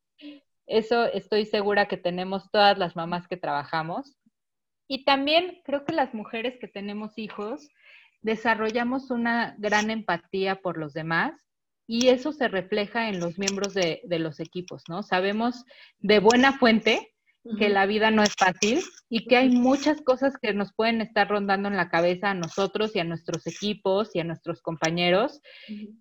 eso 0.67 1.07
estoy 1.07 1.47
segura 1.47 1.89
que 1.89 1.97
tenemos 1.97 2.51
todas 2.51 2.77
las 2.77 2.97
mamás 2.97 3.27
que 3.29 3.39
trabajamos. 3.39 4.19
Y 4.89 5.07
también 5.07 5.63
creo 5.65 5.87
que 5.87 5.95
las 5.95 6.13
mujeres 6.13 6.59
que 6.61 6.69
tenemos 6.69 7.17
hijos 7.17 7.71
desarrollamos 8.21 9.11
una 9.11 9.55
gran 9.57 9.89
empatía 9.89 10.57
por 10.57 10.77
los 10.77 10.93
demás 10.93 11.33
y 11.87 12.09
eso 12.09 12.35
se 12.35 12.49
refleja 12.49 13.09
en 13.09 13.19
los 13.19 13.39
miembros 13.39 13.73
de, 13.73 14.03
de 14.05 14.19
los 14.19 14.41
equipos, 14.41 14.83
¿no? 14.87 15.03
Sabemos 15.03 15.65
de 15.99 16.19
buena 16.19 16.59
fuente 16.59 17.15
que 17.59 17.69
la 17.69 17.87
vida 17.87 18.11
no 18.11 18.23
es 18.23 18.35
fácil 18.35 18.81
y 19.09 19.27
que 19.27 19.37
hay 19.37 19.49
muchas 19.49 20.03
cosas 20.03 20.35
que 20.41 20.53
nos 20.53 20.73
pueden 20.75 21.01
estar 21.01 21.29
rondando 21.29 21.69
en 21.69 21.77
la 21.77 21.89
cabeza 21.89 22.31
a 22.31 22.35
nosotros 22.35 22.95
y 22.95 23.01
a 23.01 23.05
nuestros 23.05 23.47
equipos 23.47 24.15
y 24.15 24.21
a 24.21 24.25
nuestros 24.25 24.61
compañeros 24.61 25.41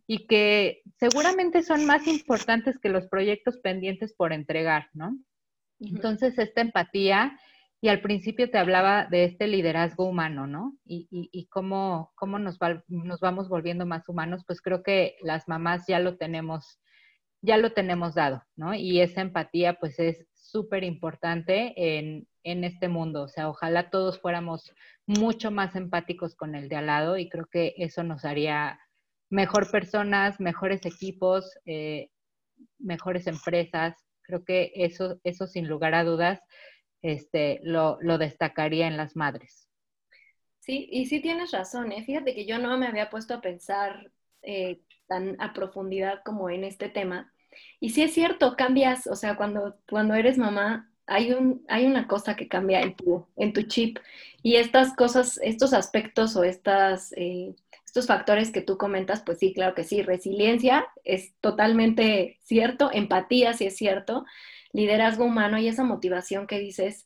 y 0.08 0.27
que 0.27 0.82
seguramente 1.00 1.63
son 1.63 1.86
más 1.86 2.08
importantes 2.08 2.77
que 2.79 2.89
los 2.89 3.08
proyectos 3.08 3.58
pendientes 3.60 4.13
por 4.13 4.34
entregar, 4.34 4.89
¿no? 4.94 5.17
Entonces, 5.79 6.38
esta 6.39 6.62
empatía, 6.62 7.39
y 7.79 7.89
al 7.89 8.01
principio 8.01 8.50
te 8.50 8.58
hablaba 8.58 9.06
de 9.06 9.25
este 9.25 9.48
liderazgo 9.48 10.06
humano, 10.06 10.48
¿no? 10.48 10.75
Y, 10.86 11.08
y, 11.12 11.46
cómo, 11.48 12.12
cómo 12.15 12.39
nos, 12.39 12.58
nos 12.88 13.20
vamos 13.20 13.48
volviendo 13.48 13.86
más 13.86 14.10
humanos, 14.10 14.44
pues 14.48 14.62
creo 14.62 14.82
que 14.82 15.15
las 15.22 15.48
mamás 15.48 15.86
ya 15.88 16.00
lo 16.00 16.17
tenemos 16.17 16.79
ya 17.41 17.58
lo 17.58 17.72
tenemos 17.72 18.15
dado, 18.15 18.44
¿no? 18.56 18.74
Y 18.74 19.00
esa 19.00 19.22
empatía 19.22 19.75
pues 19.75 20.00
es 20.00 20.25
súper 20.51 20.83
importante 20.83 21.73
en, 21.75 22.27
en, 22.43 22.63
este 22.63 22.87
mundo. 22.87 23.23
O 23.23 23.27
sea, 23.27 23.49
ojalá 23.49 23.89
todos 23.89 24.19
fuéramos 24.19 24.73
mucho 25.05 25.51
más 25.51 25.75
empáticos 25.75 26.35
con 26.35 26.55
el 26.55 26.69
de 26.69 26.77
al 26.77 26.87
lado 26.87 27.17
y 27.17 27.29
creo 27.29 27.47
que 27.51 27.73
eso 27.77 28.03
nos 28.03 28.25
haría 28.25 28.79
mejor 29.29 29.69
personas, 29.69 30.39
mejores 30.39 30.85
equipos, 30.85 31.57
eh, 31.65 32.09
mejores 32.79 33.27
empresas. 33.27 33.95
Creo 34.21 34.43
que 34.45 34.71
eso, 34.75 35.19
eso 35.23 35.47
sin 35.47 35.67
lugar 35.67 35.93
a 35.95 36.03
dudas 36.03 36.39
este, 37.01 37.59
lo, 37.63 37.97
lo 38.01 38.17
destacaría 38.17 38.87
en 38.87 38.97
las 38.97 39.15
madres. 39.15 39.67
Sí, 40.59 40.87
y 40.91 41.05
sí 41.05 41.21
tienes 41.21 41.51
razón. 41.51 41.91
¿eh? 41.91 42.03
Fíjate 42.03 42.35
que 42.35 42.45
yo 42.45 42.57
no 42.57 42.77
me 42.77 42.87
había 42.87 43.09
puesto 43.09 43.33
a 43.33 43.41
pensar 43.41 44.11
eh, 44.41 44.81
tan 45.07 45.39
a 45.41 45.53
profundidad 45.53 46.21
como 46.25 46.49
en 46.49 46.63
este 46.63 46.89
tema. 46.89 47.33
Y 47.79 47.91
sí 47.91 48.01
es 48.01 48.13
cierto, 48.13 48.55
cambias, 48.55 49.07
o 49.07 49.15
sea, 49.15 49.35
cuando, 49.35 49.77
cuando 49.89 50.15
eres 50.15 50.37
mamá, 50.37 50.89
hay, 51.05 51.31
un, 51.31 51.63
hay 51.67 51.85
una 51.85 52.07
cosa 52.07 52.35
que 52.35 52.47
cambia 52.47 52.81
en 52.81 52.95
tu, 52.95 53.25
en 53.35 53.53
tu 53.53 53.63
chip. 53.63 53.99
Y 54.43 54.55
estas 54.55 54.95
cosas, 54.95 55.39
estos 55.43 55.73
aspectos 55.73 56.35
o 56.35 56.43
estas, 56.43 57.13
eh, 57.13 57.55
estos 57.85 58.07
factores 58.07 58.51
que 58.51 58.61
tú 58.61 58.77
comentas, 58.77 59.23
pues 59.25 59.39
sí, 59.39 59.53
claro 59.53 59.73
que 59.73 59.83
sí. 59.83 60.01
Resiliencia 60.01 60.87
es 61.03 61.33
totalmente 61.41 62.37
cierto, 62.43 62.89
empatía 62.91 63.53
sí 63.53 63.65
es 63.65 63.77
cierto, 63.77 64.25
liderazgo 64.73 65.25
humano 65.25 65.57
y 65.57 65.67
esa 65.67 65.83
motivación 65.83 66.47
que 66.47 66.59
dices, 66.59 67.05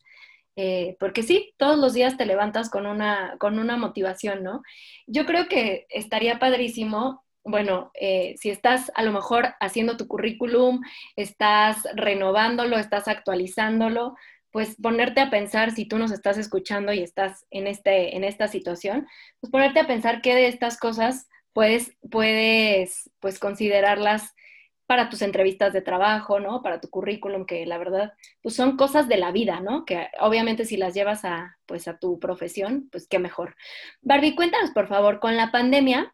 eh, 0.55 0.97
porque 0.99 1.23
sí, 1.23 1.53
todos 1.57 1.77
los 1.77 1.93
días 1.93 2.17
te 2.17 2.25
levantas 2.25 2.69
con 2.69 2.85
una, 2.85 3.37
con 3.39 3.59
una 3.59 3.77
motivación, 3.77 4.43
¿no? 4.43 4.63
Yo 5.07 5.25
creo 5.25 5.47
que 5.47 5.85
estaría 5.89 6.39
padrísimo 6.39 7.23
bueno, 7.43 7.91
eh, 7.99 8.35
si 8.37 8.49
estás 8.49 8.91
a 8.95 9.03
lo 9.03 9.11
mejor 9.11 9.55
haciendo 9.59 9.97
tu 9.97 10.07
currículum, 10.07 10.81
estás 11.15 11.87
renovándolo, 11.95 12.77
estás 12.77 13.07
actualizándolo, 13.07 14.15
pues 14.51 14.75
ponerte 14.81 15.21
a 15.21 15.29
pensar, 15.29 15.71
si 15.71 15.85
tú 15.85 15.97
nos 15.97 16.11
estás 16.11 16.37
escuchando 16.37 16.93
y 16.93 17.01
estás 17.01 17.45
en, 17.49 17.67
este, 17.67 18.15
en 18.15 18.23
esta 18.23 18.47
situación, 18.47 19.07
pues 19.39 19.51
ponerte 19.51 19.79
a 19.79 19.87
pensar 19.87 20.21
qué 20.21 20.35
de 20.35 20.47
estas 20.47 20.77
cosas 20.77 21.29
puedes, 21.53 21.95
puedes 22.09 23.09
pues 23.19 23.39
considerarlas 23.39 24.35
para 24.85 25.09
tus 25.09 25.21
entrevistas 25.21 25.71
de 25.71 25.81
trabajo, 25.81 26.41
¿no? 26.41 26.61
Para 26.61 26.81
tu 26.81 26.89
currículum, 26.89 27.45
que 27.45 27.65
la 27.65 27.77
verdad, 27.77 28.11
pues 28.41 28.55
son 28.55 28.75
cosas 28.75 29.07
de 29.07 29.15
la 29.15 29.31
vida, 29.31 29.61
¿no? 29.61 29.85
Que 29.85 30.09
obviamente 30.19 30.65
si 30.65 30.75
las 30.75 30.93
llevas 30.93 31.23
a, 31.23 31.57
pues 31.65 31.87
a 31.87 31.97
tu 31.97 32.19
profesión, 32.19 32.89
pues 32.91 33.07
qué 33.07 33.17
mejor. 33.17 33.55
Barbie, 34.01 34.35
cuéntanos, 34.35 34.71
por 34.71 34.89
favor, 34.89 35.21
con 35.21 35.37
la 35.37 35.49
pandemia, 35.49 36.13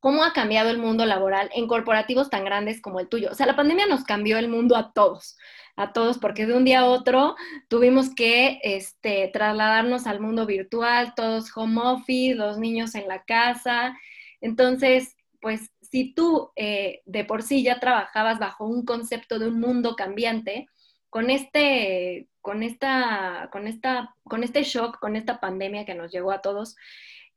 ¿Cómo 0.00 0.24
ha 0.24 0.32
cambiado 0.32 0.70
el 0.70 0.78
mundo 0.78 1.04
laboral 1.06 1.50
en 1.54 1.68
corporativos 1.68 2.30
tan 2.30 2.44
grandes 2.44 2.80
como 2.80 3.00
el 3.00 3.08
tuyo? 3.08 3.30
O 3.30 3.34
sea, 3.34 3.46
la 3.46 3.56
pandemia 3.56 3.86
nos 3.86 4.04
cambió 4.04 4.38
el 4.38 4.48
mundo 4.48 4.76
a 4.76 4.92
todos, 4.92 5.36
a 5.76 5.92
todos, 5.92 6.18
porque 6.18 6.46
de 6.46 6.54
un 6.54 6.64
día 6.64 6.80
a 6.80 6.86
otro 6.86 7.36
tuvimos 7.68 8.14
que 8.14 8.60
este, 8.62 9.28
trasladarnos 9.32 10.06
al 10.06 10.20
mundo 10.20 10.46
virtual, 10.46 11.14
todos 11.14 11.54
home 11.54 11.80
office, 11.82 12.34
los 12.34 12.58
niños 12.58 12.94
en 12.94 13.08
la 13.08 13.24
casa. 13.24 13.94
Entonces, 14.40 15.16
pues 15.40 15.70
si 15.82 16.14
tú 16.14 16.50
eh, 16.56 17.02
de 17.04 17.24
por 17.24 17.42
sí 17.42 17.62
ya 17.62 17.78
trabajabas 17.78 18.38
bajo 18.38 18.66
un 18.66 18.84
concepto 18.84 19.38
de 19.38 19.48
un 19.48 19.60
mundo 19.60 19.96
cambiante, 19.96 20.66
con 21.10 21.28
este, 21.28 22.28
con 22.40 22.62
esta, 22.62 23.48
con 23.52 23.66
esta, 23.66 24.14
con 24.22 24.44
este 24.44 24.62
shock, 24.62 24.98
con 24.98 25.16
esta 25.16 25.40
pandemia 25.40 25.84
que 25.84 25.94
nos 25.94 26.12
llegó 26.12 26.30
a 26.30 26.40
todos, 26.40 26.76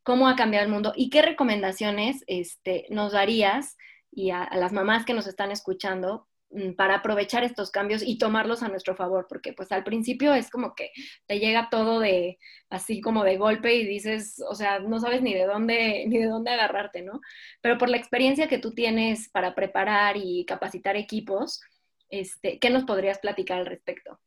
cómo 0.03 0.27
ha 0.27 0.36
cambiado 0.36 0.65
el 0.65 0.72
mundo 0.72 0.93
y 0.95 1.10
qué 1.10 1.22
recomendaciones 1.22 2.24
este, 2.27 2.86
nos 2.89 3.13
darías 3.13 3.77
y 4.12 4.31
a, 4.31 4.50
las 4.55 4.74
mamás 4.74 5.05
que 5.05 5.13
nos 5.13 5.27
están 5.27 5.51
escuchando 5.51 6.27
mm, 6.51 6.74
para 6.74 6.95
aprovechar 6.95 7.43
estos 7.43 7.72
cambios 7.72 8.03
y 8.05 8.17
tomarlos 8.17 8.63
a 8.63 8.69
nuestro 8.69 8.95
favor, 8.95 9.25
porque 9.27 9.53
pues 9.53 9.72
al 9.72 9.83
principio 9.83 10.33
es 10.33 10.50
como 10.50 10.75
que 10.75 10.91
te 11.25 11.39
llega 11.39 11.69
todo 11.72 12.00
de 12.00 12.38
así 12.69 13.01
como 13.01 13.24
de 13.24 13.38
golpe 13.38 13.75
y 13.75 13.88
dices, 13.88 14.41
o 14.48 14.55
sea, 14.55 14.79
no 14.79 15.00
sabes 15.00 15.22
ni 15.22 15.33
de 15.33 15.45
dónde 15.45 16.05
ni 16.07 16.19
de 16.19 16.27
dónde 16.27 16.51
agarrarte, 16.51 17.01
¿no? 17.01 17.22
Pero 17.62 17.77
por 17.77 17.89
la 17.89 17.98
experiencia 17.98 18.48
que 18.48 18.60
tú 18.60 18.74
tienes 18.74 19.29
para 19.29 19.55
preparar 19.55 20.17
y 20.17 20.45
capacitar 20.45 20.95
equipos, 20.98 21.62
este, 22.10 22.60
¿qué 22.60 22.69
nos 22.69 22.83
podrías 22.83 23.19
platicar 23.19 23.60
al 23.60 23.65
respecto? 23.65 24.19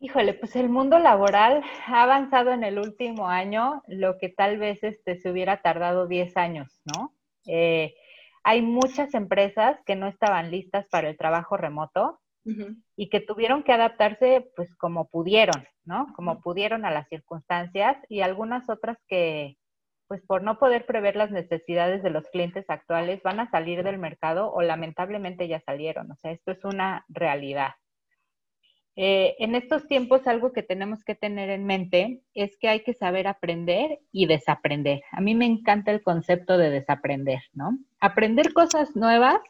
Híjole, 0.00 0.34
pues 0.34 0.54
el 0.56 0.68
mundo 0.68 0.98
laboral 0.98 1.62
ha 1.86 2.02
avanzado 2.02 2.52
en 2.52 2.64
el 2.64 2.78
último 2.78 3.28
año 3.28 3.82
lo 3.86 4.18
que 4.18 4.28
tal 4.28 4.58
vez 4.58 4.82
este, 4.82 5.16
se 5.16 5.30
hubiera 5.30 5.62
tardado 5.62 6.06
10 6.06 6.36
años, 6.36 6.82
¿no? 6.84 7.14
Eh, 7.46 7.94
hay 8.42 8.60
muchas 8.60 9.14
empresas 9.14 9.78
que 9.86 9.96
no 9.96 10.06
estaban 10.06 10.50
listas 10.50 10.86
para 10.88 11.08
el 11.08 11.16
trabajo 11.16 11.56
remoto 11.56 12.20
y 12.94 13.08
que 13.08 13.20
tuvieron 13.20 13.62
que 13.62 13.72
adaptarse 13.72 14.50
pues 14.54 14.74
como 14.76 15.08
pudieron, 15.08 15.64
¿no? 15.84 16.08
Como 16.14 16.42
pudieron 16.42 16.84
a 16.84 16.90
las 16.90 17.08
circunstancias 17.08 17.96
y 18.10 18.20
algunas 18.20 18.68
otras 18.68 18.98
que 19.08 19.56
pues 20.08 20.20
por 20.26 20.42
no 20.42 20.58
poder 20.58 20.84
prever 20.84 21.16
las 21.16 21.30
necesidades 21.30 22.02
de 22.02 22.10
los 22.10 22.28
clientes 22.28 22.66
actuales 22.68 23.22
van 23.22 23.40
a 23.40 23.50
salir 23.50 23.82
del 23.82 23.98
mercado 23.98 24.52
o 24.52 24.60
lamentablemente 24.60 25.48
ya 25.48 25.60
salieron. 25.60 26.10
O 26.12 26.16
sea, 26.16 26.32
esto 26.32 26.52
es 26.52 26.62
una 26.64 27.06
realidad. 27.08 27.72
Eh, 28.96 29.34
en 29.40 29.56
estos 29.56 29.88
tiempos 29.88 30.26
algo 30.28 30.52
que 30.52 30.62
tenemos 30.62 31.02
que 31.02 31.16
tener 31.16 31.50
en 31.50 31.66
mente 31.66 32.22
es 32.32 32.56
que 32.58 32.68
hay 32.68 32.84
que 32.84 32.94
saber 32.94 33.26
aprender 33.26 33.98
y 34.12 34.26
desaprender. 34.26 35.02
A 35.10 35.20
mí 35.20 35.34
me 35.34 35.46
encanta 35.46 35.90
el 35.90 36.02
concepto 36.02 36.58
de 36.58 36.70
desaprender, 36.70 37.40
¿no? 37.54 37.76
Aprender 37.98 38.52
cosas 38.52 38.94
nuevas, 38.94 39.40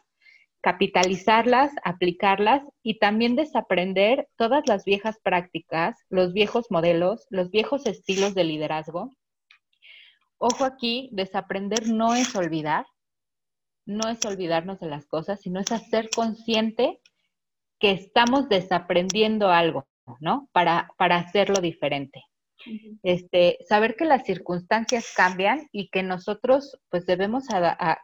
capitalizarlas, 0.61 1.71
aplicarlas 1.83 2.63
y 2.81 2.97
también 2.97 3.35
desaprender 3.35 4.27
todas 4.35 4.63
las 4.67 4.83
viejas 4.83 5.19
prácticas, 5.21 5.95
los 6.09 6.33
viejos 6.33 6.71
modelos, 6.71 7.27
los 7.29 7.51
viejos 7.51 7.85
estilos 7.85 8.33
de 8.33 8.45
liderazgo. 8.45 9.11
Ojo 10.39 10.65
aquí, 10.65 11.09
desaprender 11.11 11.87
no 11.87 12.15
es 12.15 12.35
olvidar, 12.35 12.87
no 13.85 14.09
es 14.09 14.25
olvidarnos 14.25 14.79
de 14.79 14.87
las 14.87 15.05
cosas, 15.05 15.39
sino 15.39 15.59
es 15.59 15.71
hacer 15.71 16.09
consciente 16.09 16.99
que 17.79 17.91
estamos 17.91 18.49
desaprendiendo 18.49 19.49
algo, 19.49 19.87
¿no? 20.19 20.49
Para, 20.51 20.89
para 20.97 21.17
hacerlo 21.17 21.61
diferente. 21.61 22.23
Este, 23.03 23.57
saber 23.67 23.95
que 23.95 24.05
las 24.05 24.25
circunstancias 24.25 25.13
cambian 25.15 25.67
y 25.71 25.89
que 25.89 26.01
nosotros 26.01 26.79
pues 26.89 27.05
debemos 27.05 27.45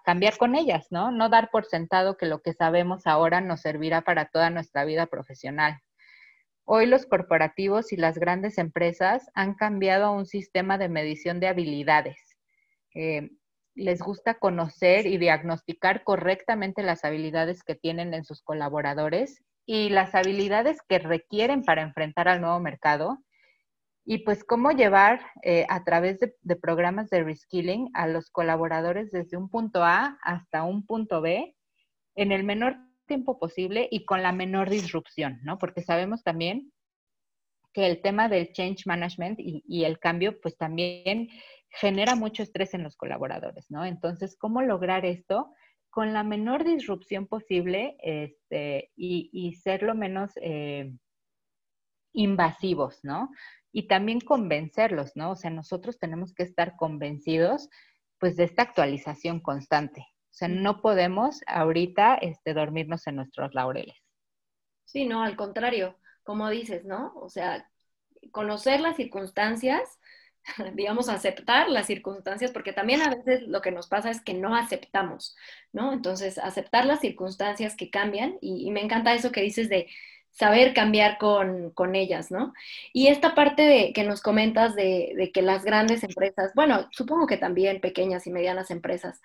cambiar 0.03 0.37
con 0.37 0.55
ellas, 0.55 0.87
¿no? 0.91 1.11
No 1.11 1.29
dar 1.29 1.49
por 1.51 1.65
sentado 1.65 2.17
que 2.17 2.27
lo 2.27 2.41
que 2.41 2.53
sabemos 2.53 3.07
ahora 3.07 3.41
nos 3.41 3.61
servirá 3.61 4.01
para 4.01 4.25
toda 4.25 4.49
nuestra 4.49 4.85
vida 4.85 5.07
profesional. 5.07 5.79
Hoy 6.63 6.85
los 6.85 7.05
corporativos 7.05 7.91
y 7.91 7.97
las 7.97 8.19
grandes 8.19 8.57
empresas 8.57 9.29
han 9.33 9.55
cambiado 9.55 10.05
a 10.05 10.11
un 10.11 10.27
sistema 10.27 10.77
de 10.77 10.89
medición 10.89 11.39
de 11.39 11.47
habilidades. 11.47 12.17
Eh, 12.93 13.31
les 13.73 14.01
gusta 14.01 14.35
conocer 14.35 15.07
y 15.07 15.17
diagnosticar 15.17 16.03
correctamente 16.03 16.83
las 16.83 17.03
habilidades 17.03 17.63
que 17.63 17.75
tienen 17.75 18.13
en 18.13 18.25
sus 18.25 18.43
colaboradores 18.43 19.43
y 19.65 19.89
las 19.89 20.15
habilidades 20.15 20.79
que 20.87 20.99
requieren 20.99 21.63
para 21.63 21.81
enfrentar 21.81 22.27
al 22.27 22.41
nuevo 22.41 22.59
mercado 22.59 23.19
y 24.03 24.19
pues 24.19 24.43
cómo 24.43 24.71
llevar 24.71 25.21
eh, 25.43 25.65
a 25.69 25.83
través 25.83 26.19
de, 26.19 26.55
programas 26.55 27.09
de 27.09 27.23
reskilling 27.23 27.89
a 27.93 28.07
los 28.07 28.29
colaboradores 28.29 29.11
desde 29.11 29.37
un 29.37 29.49
punto 29.49 29.83
A 29.83 30.17
hasta 30.23 30.63
un 30.63 30.85
punto 30.85 31.21
B 31.21 31.55
en 32.15 32.31
el 32.31 32.43
menor 32.43 32.77
tiempo 33.05 33.39
posible 33.39 33.87
y 33.91 34.05
con 34.05 34.23
la 34.23 34.31
menor 34.31 34.69
disrupción, 34.69 35.39
¿no? 35.43 35.57
Porque 35.57 35.81
sabemos 35.81 36.23
también 36.23 36.71
que 37.73 37.87
el 37.87 38.01
tema 38.01 38.27
del 38.27 38.51
change 38.53 38.85
management 38.85 39.39
y, 39.39 39.63
y 39.67 39.85
el 39.85 39.99
cambio 39.99 40.39
pues 40.41 40.57
también 40.57 41.29
genera 41.69 42.15
mucho 42.15 42.43
estrés 42.43 42.73
en 42.73 42.83
los 42.83 42.97
colaboradores, 42.97 43.69
¿no? 43.69 43.85
Entonces, 43.85 44.35
¿cómo 44.37 44.61
lograr 44.61 45.05
esto? 45.05 45.53
Con 45.91 46.13
la 46.13 46.23
menor 46.23 46.63
disrupción 46.63 47.27
posible 47.27 47.97
este, 48.01 48.91
y, 48.95 49.53
ser 49.61 49.83
lo 49.83 49.93
menos 49.93 50.31
eh, 50.37 50.93
invasivos, 52.13 52.99
¿no? 53.03 53.29
Y 53.73 53.87
también 53.87 54.21
convencerlos, 54.21 55.11
¿no? 55.15 55.31
O 55.31 55.35
sea, 55.35 55.49
nosotros 55.51 55.99
tenemos 55.99 56.33
que 56.33 56.43
estar 56.43 56.75
convencidos, 56.77 57.69
pues, 58.19 58.37
de 58.37 58.45
esta 58.45 58.63
actualización 58.63 59.41
constante. 59.41 60.01
O 60.01 60.33
sea, 60.33 60.47
no 60.47 60.81
podemos 60.81 61.41
ahorita 61.45 62.15
este, 62.15 62.53
dormirnos 62.53 63.05
en 63.07 63.17
nuestros 63.17 63.53
laureles. 63.53 63.97
Sí, 64.85 65.05
no, 65.05 65.23
al 65.23 65.35
contrario, 65.35 65.97
como 66.23 66.49
dices, 66.49 66.85
¿no? 66.85 67.13
O 67.15 67.29
sea, 67.29 67.69
conocer 68.31 68.79
las 68.79 68.95
circunstancias, 68.95 69.99
digamos, 70.73 71.09
aceptar 71.09 71.69
las 71.69 71.87
circunstancias, 71.87 72.51
porque 72.51 72.73
también 72.73 73.01
a 73.01 73.09
veces 73.09 73.47
lo 73.47 73.61
que 73.61 73.71
nos 73.71 73.87
pasa 73.87 74.09
es 74.09 74.21
que 74.21 74.33
no 74.33 74.55
aceptamos, 74.55 75.35
¿no? 75.71 75.93
Entonces, 75.93 76.37
aceptar 76.37 76.85
las 76.85 76.99
circunstancias 76.99 77.75
que 77.75 77.89
cambian, 77.89 78.37
y, 78.41 78.69
me 78.71 78.81
encanta 78.81 79.13
eso 79.13 79.31
que 79.31 79.41
dices 79.41 79.69
de 79.69 79.87
saber 80.31 80.73
cambiar 80.73 81.17
con, 81.17 81.95
ellas, 81.95 82.31
¿no? 82.31 82.53
Y 82.93 83.07
esta 83.07 83.35
parte 83.35 83.63
de, 83.63 83.93
que 83.93 84.03
nos 84.03 84.21
comentas 84.21 84.75
de, 84.75 85.13
de 85.15 85.31
que 85.31 85.41
las 85.41 85.63
grandes 85.63 86.03
empresas, 86.03 86.53
bueno, 86.55 86.87
supongo 86.91 87.27
que 87.27 87.37
también 87.37 87.81
pequeñas 87.81 88.27
y 88.27 88.31
medianas 88.31 88.71
empresas, 88.71 89.21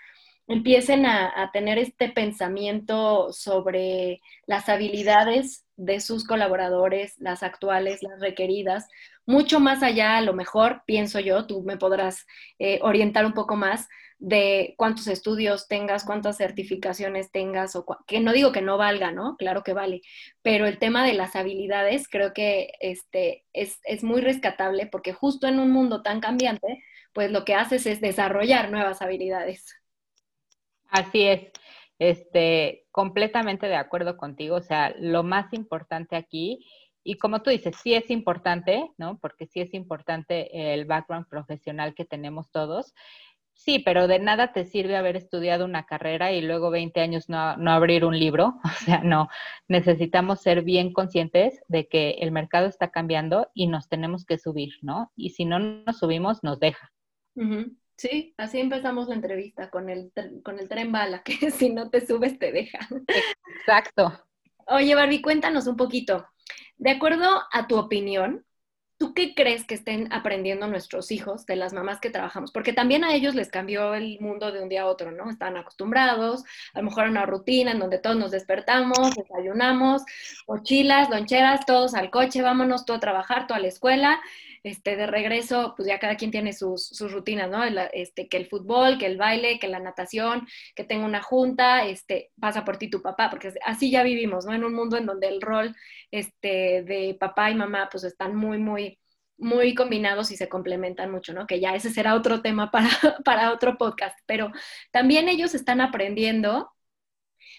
empiecen 0.48 1.07
a, 1.07 1.50
tener 1.52 1.79
este 1.79 2.09
pensamiento 2.09 3.33
sobre 3.33 4.20
las 4.46 4.68
habilidades 4.68 5.64
de 5.76 6.00
sus 6.00 6.24
colaboradores, 6.26 7.18
las 7.18 7.42
actuales, 7.42 8.02
las 8.02 8.20
requeridas, 8.20 8.88
mucho 9.27 9.61
más 9.61 9.83
allá, 9.83 10.17
a 10.17 10.23
lo 10.23 10.33
mejor, 10.33 10.83
pienso 10.87 11.21
yo, 11.21 11.47
tú 11.47 11.62
me 11.62 11.77
podrás 11.77 12.27
eh, 12.59 12.79
orientar 12.83 13.27
un 13.27 13.35
poco 13.35 13.57
más 13.57 13.89
de 14.19 14.75
cuántos 14.79 15.09
estudios 15.09 15.69
tengas, 15.69 16.05
cuántas 16.05 16.39
certificaciones 16.39 17.31
tengas, 17.31 17.77
o 17.77 17.85
que 18.07 18.21
no 18.21 18.33
digo 18.33 18.53
que 18.53 18.62
no 18.62 18.79
valga, 18.79 19.12
¿no? 19.12 19.37
Claro 19.37 19.62
que 19.62 19.75
vale, 19.75 20.01
pero 20.43 20.67
el 20.67 20.79
tema 20.79 21.05
de 21.05 21.12
las 21.12 21.37
habilidades 21.37 22.09
creo 22.09 22.33
que 22.33 22.73
este, 22.81 23.45
es, 23.53 23.79
es 23.85 24.03
muy 24.03 24.23
rescatable 24.23 24.87
porque 24.87 25.12
justo 25.12 25.47
en 25.47 25.59
un 25.59 25.71
mundo 25.71 26.03
tan 26.03 26.21
cambiante, 26.21 26.83
pues 27.12 27.31
lo 27.31 27.45
que 27.45 27.55
haces 27.55 27.87
es 27.87 28.01
desarrollar 28.01 28.71
nuevas 28.71 29.03
habilidades. 29.03 29.75
Así 30.89 31.23
es, 31.25 31.51
este, 31.99 32.87
completamente 32.91 33.67
de 33.67 33.77
acuerdo 33.77 34.17
contigo. 34.17 34.57
O 34.57 34.62
sea, 34.62 34.95
lo 34.99 35.23
más 35.23 35.53
importante 35.53 36.17
aquí, 36.17 36.65
y 37.07 37.19
como 37.19 37.42
tú 37.42 37.51
dices, 37.51 37.77
sí 37.83 37.95
es 37.95 38.11
importante, 38.11 38.90
¿no? 38.99 39.19
Porque 39.19 39.47
sí 39.47 39.61
es 39.61 39.73
importante 39.75 40.73
el 40.73 40.85
background 40.85 41.29
profesional 41.29 41.95
que 41.95 42.05
tenemos 42.05 42.51
todos. 42.51 42.95
Sí, 43.55 43.79
pero 43.79 44.07
de 44.07 44.19
nada 44.19 44.53
te 44.53 44.66
sirve 44.66 44.97
haber 44.97 45.16
estudiado 45.16 45.64
una 45.64 45.87
carrera 45.87 46.33
y 46.33 46.42
luego 46.42 46.71
20 46.71 47.01
años 47.01 47.29
no, 47.31 47.57
no, 47.57 47.71
abrir 47.71 48.05
un 48.05 48.19
libro. 48.19 48.61
O 48.64 48.85
sea, 48.85 49.01
no, 49.03 49.29
necesitamos 49.69 50.40
ser 50.40 50.62
bien 50.62 50.92
conscientes 50.92 51.61
de 51.69 51.88
que 51.88 52.11
el 52.21 52.33
mercado 52.33 52.66
está 52.66 52.90
cambiando 52.90 53.49
y 53.55 53.69
nos 53.69 53.88
tenemos 53.88 54.25
que 54.25 54.38
subir, 54.38 54.75
¿no? 54.83 55.11
Y 55.16 55.31
si 55.31 55.45
no 55.45 55.59
nos 55.59 55.99
subimos, 55.99 56.42
nos 56.42 56.61
deja. 56.61 56.92
Sí, 57.97 58.35
así 58.37 58.61
empezamos 58.61 59.09
la 59.09 59.14
entrevista 59.14 59.71
con 59.71 59.88
el, 59.88 60.12
con 60.45 60.59
el 60.59 60.69
tren 60.69 60.92
bala, 60.92 61.23
que 61.25 61.51
si 61.51 61.71
no 61.71 61.88
te 61.88 62.07
subes 62.07 62.38
te 62.38 62.53
deja. 62.53 62.79
Exacto. 63.61 64.26
Oye, 64.68 64.96
Barbie, 64.96 65.22
cuéntanos 65.22 65.68
un 65.68 65.76
poquito. 65.76 66.26
De 66.76 66.90
acuerdo 66.90 67.42
a 67.52 67.68
tu 67.68 67.79
opinión, 67.79 68.44
¿tú 68.98 69.14
qué 69.14 69.33
crees 69.33 69.64
que 69.64 69.76
estén 69.76 70.12
aprendiendo 70.12 70.66
nuestros 70.66 71.12
hijos 71.12 71.46
de 71.46 71.55
las 71.55 71.72
mamás 71.72 72.00
que 72.00 72.11
trabajamos? 72.11 72.50
Porque 72.50 72.72
también 72.72 73.05
a 73.05 73.14
ellos 73.14 73.37
les 73.37 73.48
cambió 73.48 73.94
el 73.94 74.18
mundo 74.20 74.50
de 74.50 74.61
un 74.61 74.68
día 74.68 74.83
a 74.83 74.87
otro, 74.87 75.12
¿no? 75.12 75.31
Están 75.31 75.57
acostumbrados, 75.57 76.42
a 76.74 76.81
lo 76.81 76.87
mejor 76.87 77.05
a 77.05 77.11
una 77.11 77.26
rutina 77.26 77.70
en 77.70 77.79
donde 77.79 77.98
todos 77.98 78.16
nos 78.16 78.33
despertamos, 78.33 79.14
desayunamos, 79.14 80.02
mochilas, 80.48 81.11
loncheras, 81.11 81.64
todos 81.64 81.94
al 81.94 82.11
coche, 82.11 82.42
vámonos, 82.42 82.85
tú 82.85 82.92
a 82.92 82.98
trabajar, 82.98 83.46
tú 83.46 83.55
a 83.55 83.61
la 83.61 83.68
escuela, 83.68 84.20
este, 84.66 84.96
de 84.96 85.07
regreso, 85.07 85.74
pues 85.76 85.87
ya 85.88 86.00
cada 86.00 86.16
quien 86.16 86.33
tiene 86.33 86.52
sus, 86.52 86.88
sus 86.88 87.12
rutinas, 87.12 87.48
¿no? 87.48 87.62
este, 87.92 88.29
que 88.29 88.37
el 88.37 88.48
fútbol, 88.48 88.98
que 88.98 89.07
el 89.07 89.16
baile, 89.16 89.61
que 89.61 89.68
la 89.68 89.79
natación, 89.79 90.48
que 90.74 90.83
tenga 90.83 91.07
una 91.07 91.22
junta, 91.22 91.87
este, 91.87 92.33
pasa 92.40 92.64
por 92.64 92.76
ti 92.76 92.90
tu 92.90 93.00
papá, 93.00 93.31
porque 93.31 93.55
así 93.64 93.92
ya 93.92 94.02
vivimos, 94.02 94.44
¿no? 94.44 94.55
En 94.55 94.64
un 94.64 94.74
mundo 94.74 94.96
en 94.96 95.07
donde 95.07 95.29
el 95.29 95.40
rol 95.40 95.76
este, 96.11 96.83
de 96.83 97.16
papá 97.18 97.50
y 97.52 97.55
mamá, 97.55 97.88
pues 97.92 98.02
están 98.02 98.35
muy, 98.35 98.59
muy, 98.59 98.98
muy 99.38 99.72
combinados 99.74 100.33
y 100.33 100.37
se 100.37 100.48
complementan 100.48 101.12
mucho, 101.12 101.33
¿no? 101.33 101.46
Que 101.46 101.61
ya 101.61 101.76
ese 101.76 101.90
será 101.90 102.16
otro 102.16 102.42
tema 102.42 102.72
para, 102.72 102.88
para 103.24 103.52
otro 103.52 103.79
podcast, 103.79 104.18
pero 104.26 104.50
también 104.90 105.29
ellos 105.29 105.55
están 105.55 105.81
aprendiendo 105.81 106.72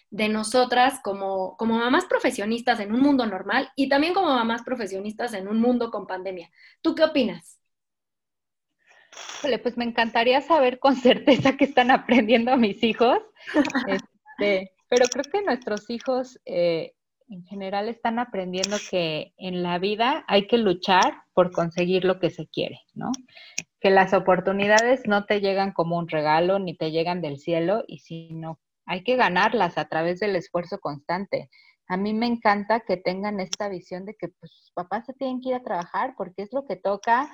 de 0.10 0.30
nosotras 0.30 1.00
como, 1.04 1.58
como 1.58 1.78
mamás 1.78 2.06
profesionistas 2.06 2.80
en 2.80 2.94
un 2.94 3.02
mundo 3.02 3.26
normal 3.26 3.70
y 3.76 3.90
también 3.90 4.14
como 4.14 4.28
mamás 4.28 4.64
profesionistas 4.64 5.34
en 5.34 5.48
un 5.48 5.60
mundo 5.60 5.92
con 5.92 6.08
pandemia. 6.08 6.50
¿Tú 6.82 6.96
qué 6.96 7.04
opinas? 7.04 7.60
pues 9.64 9.78
me 9.78 9.86
encantaría 9.86 10.42
saber 10.42 10.80
con 10.80 10.96
certeza 10.96 11.58
que 11.58 11.66
están 11.66 11.92
aprendiendo 11.92 12.56
mis 12.58 12.84
hijos, 12.84 13.20
este, 13.88 14.72
pero 14.90 15.06
creo 15.08 15.24
que 15.32 15.42
nuestros 15.42 15.90
hijos 15.90 16.40
eh, 16.46 16.94
en 17.30 17.44
general 17.46 17.90
están 17.90 18.20
aprendiendo 18.20 18.78
que 18.90 19.34
en 19.38 19.64
la 19.64 19.80
vida 19.80 20.24
hay 20.28 20.48
que 20.48 20.58
luchar 20.58 21.24
por 21.34 21.52
conseguir 21.52 22.06
lo 22.06 22.20
que 22.20 22.30
se 22.30 22.48
quiere, 22.48 22.82
¿no? 22.94 23.12
Que 23.80 23.90
las 23.90 24.14
oportunidades 24.14 25.02
no 25.08 25.26
te 25.26 25.42
llegan 25.42 25.74
como 25.74 25.98
un 25.98 26.08
regalo 26.08 26.60
ni 26.60 26.76
te 26.76 26.92
llegan 26.92 27.22
del 27.22 27.38
cielo, 27.38 27.84
y 27.86 28.00
sino 28.00 28.60
hay 28.88 29.04
que 29.04 29.16
ganarlas 29.16 29.78
a 29.78 29.86
través 29.86 30.20
del 30.20 30.36
esfuerzo 30.36 30.80
constante. 30.80 31.50
A 31.88 31.98
mí 31.98 32.14
me 32.14 32.26
encanta 32.26 32.80
que 32.80 32.98
tengan 32.98 33.40
esta 33.40 33.70
visión 33.70 34.06
de 34.06 34.16
que 34.16 34.30
pues, 34.30 34.52
sus 34.52 34.72
papás 34.72 35.06
se 35.06 35.14
tienen 35.14 35.42
que 35.42 35.50
ir 35.50 35.56
a 35.56 35.64
trabajar 35.64 36.16
porque 36.18 36.42
es 36.42 36.52
lo 36.52 36.66
que 36.66 36.76
toca, 36.76 37.30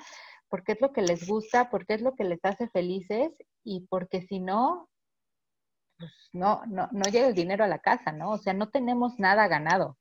porque 0.48 0.72
es 0.72 0.80
lo 0.80 0.92
que 0.92 1.02
les 1.02 1.26
gusta, 1.26 1.70
porque 1.70 1.94
es 1.94 2.02
lo 2.02 2.14
que 2.14 2.24
les 2.24 2.44
hace 2.44 2.68
felices 2.68 3.32
y 3.64 3.86
porque 3.88 4.22
si 4.22 4.40
no, 4.40 4.88
pues 5.96 6.12
no, 6.32 6.62
no, 6.66 6.88
no 6.92 7.02
llega 7.10 7.28
el 7.28 7.34
dinero 7.34 7.64
a 7.64 7.68
la 7.68 7.78
casa, 7.78 8.12
¿no? 8.12 8.32
O 8.32 8.38
sea, 8.38 8.52
no 8.52 8.68
tenemos 8.70 9.18
nada 9.18 9.48
ganado. 9.48 9.96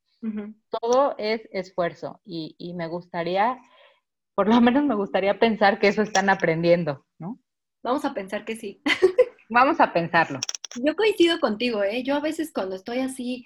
Todo 0.69 1.15
es 1.17 1.41
esfuerzo 1.51 2.21
y, 2.23 2.55
y 2.57 2.73
me 2.75 2.87
gustaría, 2.87 3.59
por 4.35 4.47
lo 4.47 4.61
menos 4.61 4.85
me 4.85 4.95
gustaría 4.95 5.37
pensar 5.37 5.79
que 5.79 5.89
eso 5.89 6.01
están 6.01 6.29
aprendiendo, 6.29 7.05
¿no? 7.19 7.39
Vamos 7.83 8.05
a 8.05 8.13
pensar 8.13 8.45
que 8.45 8.55
sí. 8.55 8.81
Vamos 9.49 9.81
a 9.81 9.91
pensarlo. 9.91 10.39
Yo 10.75 10.95
coincido 10.95 11.39
contigo, 11.39 11.83
¿eh? 11.83 12.03
Yo 12.03 12.15
a 12.15 12.19
veces 12.19 12.51
cuando 12.53 12.75
estoy 12.75 12.99
así, 12.99 13.45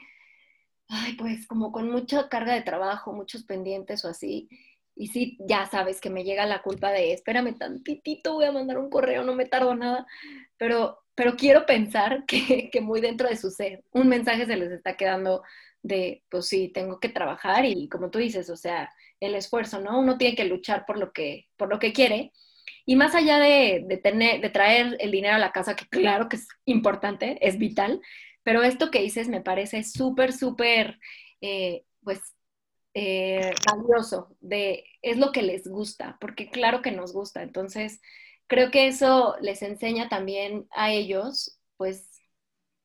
ay, 0.88 1.14
pues 1.14 1.48
como 1.48 1.72
con 1.72 1.90
mucha 1.92 2.30
carga 2.30 2.54
de 2.54 2.62
trabajo, 2.62 3.14
muchos 3.14 3.44
pendientes 3.44 4.06
o 4.06 4.10
así, 4.10 4.50
y 4.96 5.08
sí, 5.08 5.38
ya 5.40 5.66
sabes 5.68 6.02
que 6.02 6.10
me 6.10 6.24
llega 6.24 6.46
la 6.46 6.62
culpa 6.62 6.92
de, 6.92 7.14
espérame 7.14 7.58
tantitito, 7.58 8.34
voy 8.34 8.46
a 8.46 8.52
mandar 8.52 8.80
un 8.80 8.90
correo, 8.90 9.24
no 9.24 9.36
me 9.36 9.46
tardo 9.46 9.76
nada, 9.76 10.08
pero, 10.58 11.00
pero 11.16 11.36
quiero 11.36 11.66
pensar 11.66 12.26
que, 12.28 12.70
que 12.72 12.82
muy 12.82 13.02
dentro 13.02 13.30
de 13.30 13.38
su 13.38 13.52
ser, 13.52 13.84
un 13.92 14.08
mensaje 14.08 14.46
se 14.46 14.56
les 14.56 14.72
está 14.72 14.96
quedando 14.98 15.44
de, 15.84 16.24
pues 16.30 16.48
sí, 16.48 16.70
tengo 16.70 17.00
que 17.00 17.10
trabajar 17.10 17.66
y 17.66 17.88
como 17.90 18.10
tú 18.10 18.20
dices, 18.20 18.50
o 18.50 18.58
sea, 18.58 18.92
el 19.20 19.36
esfuerzo, 19.36 19.80
¿no? 19.80 20.00
Uno 20.00 20.18
tiene 20.18 20.36
que 20.36 20.46
luchar 20.46 20.86
por 20.86 20.98
lo 20.98 21.12
que, 21.12 21.48
por 21.58 21.70
lo 21.70 21.80
que 21.80 21.94
quiere 21.94 22.32
y 22.86 22.96
más 22.96 23.16
allá 23.16 23.40
de, 23.40 24.00
tener, 24.04 24.42
de 24.42 24.50
traer 24.50 24.98
el 25.00 25.12
dinero 25.12 25.36
a 25.36 25.40
la 25.40 25.52
casa, 25.52 25.76
que 25.76 25.88
claro 25.88 26.30
que 26.30 26.38
es 26.38 26.48
importante, 26.66 27.38
es 27.42 27.58
vital, 27.58 28.02
pero 28.44 28.64
esto 28.64 28.92
que 28.92 29.02
dices 29.02 29.28
me 29.28 29.42
parece 29.42 29.84
súper, 29.84 30.34
súper, 30.34 31.00
eh, 31.42 31.84
pues, 32.04 32.36
eh, 32.94 33.54
valioso, 33.72 34.36
de, 34.40 34.86
es 35.02 35.18
lo 35.18 35.32
que 35.32 35.42
les 35.42 35.68
gusta, 35.68 36.18
porque 36.20 36.50
claro 36.50 36.82
que 36.82 36.92
nos 36.92 37.14
gusta. 37.14 37.44
Entonces, 37.44 38.02
creo 38.48 38.72
que 38.72 38.88
eso 38.88 39.36
les 39.42 39.62
enseña 39.62 40.10
también 40.10 40.68
a 40.72 40.92
ellos, 40.92 41.60
pues, 41.78 42.07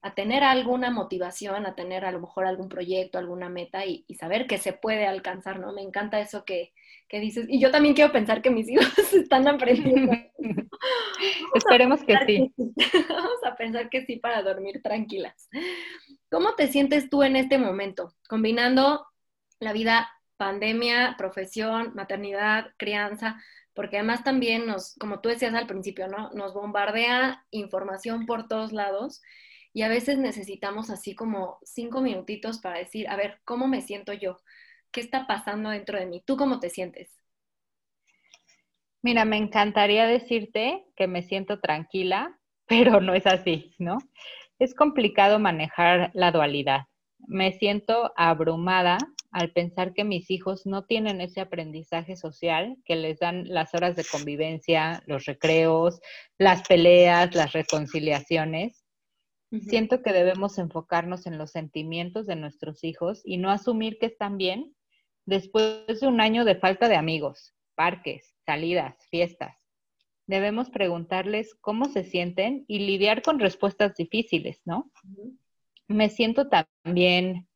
a 0.03 0.15
tener 0.15 0.43
alguna 0.43 0.91
motivación, 0.91 1.65
a 1.65 1.77
tener 1.77 2.05
a 2.05 2.11
lo 2.11 2.21
mejor 2.21 2.45
algún 2.45 2.69
proyecto, 2.69 3.19
alguna 3.19 3.49
meta 3.49 3.87
y, 3.87 4.05
saber 4.19 4.49
que 4.49 4.59
se 4.59 4.73
puede 4.73 5.07
alcanzar, 5.07 5.61
¿no? 5.61 5.73
Me 5.73 5.81
encanta 5.81 6.21
eso 6.21 6.45
que, 6.45 6.73
dices. 7.09 7.47
Y 7.49 7.61
yo 7.61 7.71
también 7.71 7.95
quiero 7.95 8.11
pensar 8.11 8.43
que 8.43 8.51
mis 8.51 8.69
hijos 8.71 9.12
están 9.12 9.47
aprendiendo. 9.47 10.12
Esperemos 11.55 12.03
que 12.03 12.17
sí. 12.27 12.53
Vamos 13.09 13.45
a 13.45 13.55
pensar 13.55 13.88
que 13.91 14.05
sí 14.05 14.17
para 14.17 14.43
dormir 14.43 14.83
tranquilas. 14.83 15.49
¿Cómo 16.31 16.57
te 16.57 16.67
sientes 16.67 17.09
tú 17.09 17.23
en 17.23 17.37
este 17.37 17.59
momento? 17.59 18.12
Combinando 18.29 19.07
la 19.61 19.73
vida 19.73 20.11
pandemia, 20.37 21.15
profesión, 21.17 21.93
maternidad, 21.95 22.73
crianza, 22.77 23.41
porque 23.73 23.99
además 23.99 24.25
también 24.25 24.67
nos, 24.67 24.97
como 24.97 25.21
tú 25.21 25.29
decías 25.29 25.55
al 25.55 25.69
principio, 25.69 26.09
¿no? 26.09 26.31
Nos 26.31 26.55
bombardea 26.55 27.45
información 27.53 28.27
por 28.27 28.49
todos 28.49 28.73
lados 28.73 29.23
y 29.73 29.83
a 29.83 29.89
veces 29.89 30.19
necesitamos 30.19 30.91
así 30.91 31.15
como 31.15 31.59
cinco 31.63 32.01
minutitos 32.01 32.59
para 32.59 32.79
decir, 32.79 33.09
a 33.09 33.17
ver, 33.17 33.41
¿cómo 33.45 33.69
me 33.69 33.81
siento 33.81 34.13
yo? 34.13 34.39
¿Qué 34.91 35.01
está 35.01 35.27
pasando 35.27 35.71
dentro 35.71 35.99
de 35.99 36.07
mí? 36.07 36.23
¿Tú 36.27 36.37
cómo 36.37 36.61
te 36.61 36.71
sientes? 36.71 37.11
Mira, 39.03 39.25
me 39.25 39.37
encantaría 39.37 40.07
decirte 40.07 40.85
que 40.97 41.09
me 41.09 41.23
siento 41.23 41.61
tranquila, 41.61 42.39
pero 42.67 43.01
no 43.01 43.15
es 43.15 43.27
así, 43.27 43.75
¿no? 43.79 43.99
Es 44.59 44.75
complicado 44.75 45.39
manejar 45.39 46.11
la 46.15 46.31
dualidad. 46.31 46.83
Me 47.19 47.53
siento 47.53 48.13
abrumada 48.17 48.99
al 49.33 49.51
pensar 49.51 49.95
que 49.95 50.05
mis 50.05 50.31
hijos 50.31 50.67
no 50.67 50.85
tienen 50.85 51.21
ese 51.21 51.41
aprendizaje 51.41 52.17
social 52.17 52.77
que 52.85 52.97
les 52.97 53.19
dan 53.19 53.49
las 53.49 53.75
horas 53.75 53.97
de 53.97 54.05
convivencia, 54.05 55.03
los 55.07 55.25
recreos, 55.25 56.01
las 56.39 56.63
peleas, 56.69 57.35
las 57.35 57.53
reconciliaciones. 57.53 58.82
Siento 59.61 60.03
que 60.03 60.12
debemos 60.12 60.57
enfocarnos 60.57 61.27
en 61.27 61.37
los 61.37 61.51
sentimientos 61.51 62.27
de 62.27 62.37
nuestros 62.37 62.85
hijos 62.85 63.21
y 63.25 63.37
no 63.37 63.51
asumir 63.51 63.99
que 63.99 64.07
están 64.07 64.38
bien 64.38 64.75
después 65.27 66.01
de 66.01 66.07
un 66.07 66.21
año 66.23 66.45
de 66.47 66.57
falta 66.57 66.88
de 66.88 66.97
amigos, 66.97 67.55
parques, 67.75 68.35
salidas, 68.47 68.97
fiestas. 69.11 69.57
Debemos 70.27 70.71
preguntarles 70.71 71.55
cómo 71.61 71.87
se 71.87 72.05
sienten 72.05 72.65
y 72.67 72.79
lidiar 72.79 73.23
con 73.23 73.38
respuestas 73.38 73.95
difíciles, 73.95 74.62
¿no? 74.65 74.91
Me 75.87 76.09
siento 76.09 76.49
también 76.49 77.47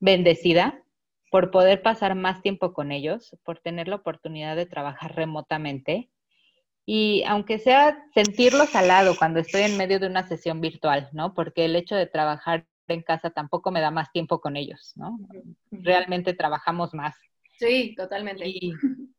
bendecida 0.00 0.82
por 1.30 1.50
poder 1.50 1.82
pasar 1.82 2.14
más 2.14 2.40
tiempo 2.40 2.72
con 2.72 2.92
ellos, 2.92 3.36
por 3.44 3.58
tener 3.58 3.88
la 3.88 3.96
oportunidad 3.96 4.56
de 4.56 4.66
trabajar 4.66 5.16
remotamente 5.16 6.11
y 6.84 7.22
aunque 7.26 7.58
sea 7.58 8.04
sentirlos 8.14 8.74
al 8.74 8.88
lado 8.88 9.14
cuando 9.16 9.40
estoy 9.40 9.62
en 9.62 9.76
medio 9.76 10.00
de 10.00 10.08
una 10.08 10.26
sesión 10.26 10.60
virtual, 10.60 11.08
¿no? 11.12 11.34
Porque 11.34 11.64
el 11.64 11.76
hecho 11.76 11.94
de 11.94 12.06
trabajar 12.06 12.66
en 12.88 13.02
casa 13.02 13.30
tampoco 13.30 13.70
me 13.70 13.80
da 13.80 13.90
más 13.90 14.10
tiempo 14.12 14.40
con 14.40 14.56
ellos, 14.56 14.92
¿no? 14.96 15.18
Realmente 15.70 16.34
trabajamos 16.34 16.92
más. 16.94 17.16
Sí, 17.58 17.94
totalmente. 17.96 18.44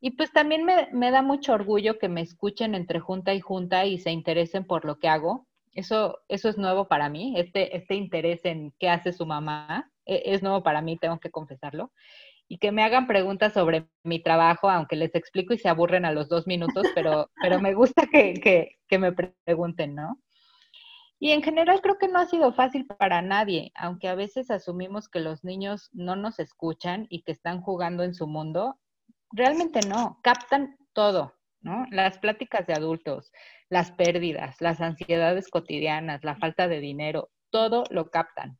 Y, 0.00 0.12
pues 0.12 0.32
también 0.32 0.64
me, 0.64 0.88
me, 0.92 1.10
da 1.10 1.22
mucho 1.22 1.52
orgullo 1.52 1.98
que 1.98 2.08
me 2.08 2.20
escuchen 2.20 2.76
entre 2.76 3.00
junta 3.00 3.34
y 3.34 3.40
junta 3.40 3.84
y 3.84 3.98
se 3.98 4.12
interesen 4.12 4.64
por 4.64 4.84
lo 4.84 5.00
que 5.00 5.08
hago. 5.08 5.48
Eso, 5.74 6.20
eso 6.28 6.48
es 6.48 6.56
nuevo 6.56 6.86
para 6.86 7.08
mí, 7.08 7.34
este, 7.36 7.76
este 7.76 7.96
interés 7.96 8.44
en 8.44 8.72
qué 8.78 8.88
hace 8.90 9.12
su 9.12 9.26
mamá, 9.26 9.90
e, 10.06 10.22
es 10.26 10.42
nuevo 10.42 10.62
para 10.62 10.82
mí, 10.82 10.98
tengo 10.98 11.18
que 11.18 11.32
confesarlo 11.32 11.90
y 12.48 12.58
que 12.58 12.72
me 12.72 12.82
hagan 12.82 13.06
preguntas 13.06 13.52
sobre 13.52 13.88
mi 14.02 14.22
trabajo, 14.22 14.70
aunque 14.70 14.96
les 14.96 15.14
explico 15.14 15.52
y 15.52 15.58
se 15.58 15.68
aburren 15.68 16.06
a 16.06 16.12
los 16.12 16.28
dos 16.28 16.46
minutos, 16.46 16.82
pero, 16.94 17.30
pero 17.40 17.60
me 17.60 17.74
gusta 17.74 18.06
que, 18.06 18.78
que, 18.88 18.98
me 18.98 19.12
pregunten, 19.12 19.94
¿no? 19.94 20.18
Y 21.20 21.32
en 21.32 21.42
general 21.42 21.80
creo 21.82 21.98
que 21.98 22.08
no 22.08 22.20
ha 22.20 22.26
sido 22.26 22.52
fácil 22.54 22.86
para 22.86 23.22
nadie, 23.22 23.72
aunque 23.74 24.08
a 24.08 24.14
veces 24.14 24.50
asumimos 24.50 25.08
que 25.08 25.20
los 25.20 25.44
niños 25.44 25.90
no 25.92 26.16
nos 26.16 26.38
escuchan 26.38 27.06
y 27.10 27.22
que 27.22 27.32
están 27.32 27.60
jugando 27.60 28.04
en 28.04 28.14
su 28.14 28.26
mundo, 28.26 28.78
realmente 29.32 29.80
no, 29.86 30.20
captan 30.22 30.78
todo, 30.92 31.34
¿no? 31.60 31.86
Las 31.90 32.18
pláticas 32.18 32.66
de 32.66 32.74
adultos, 32.74 33.32
las 33.68 33.90
pérdidas, 33.92 34.60
las 34.60 34.80
ansiedades 34.80 35.50
cotidianas, 35.50 36.24
la 36.24 36.36
falta 36.36 36.68
de 36.68 36.80
dinero, 36.80 37.30
todo 37.50 37.84
lo 37.90 38.10
captan. 38.10 38.58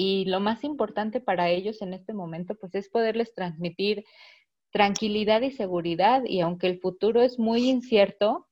Y 0.00 0.26
lo 0.26 0.38
más 0.38 0.62
importante 0.62 1.20
para 1.20 1.50
ellos 1.50 1.82
en 1.82 1.92
este 1.92 2.12
momento, 2.12 2.54
pues 2.54 2.72
es 2.76 2.88
poderles 2.88 3.34
transmitir 3.34 4.04
tranquilidad 4.70 5.42
y 5.42 5.50
seguridad. 5.50 6.22
Y 6.24 6.40
aunque 6.40 6.68
el 6.68 6.78
futuro 6.78 7.20
es 7.20 7.36
muy 7.36 7.68
incierto, 7.68 8.48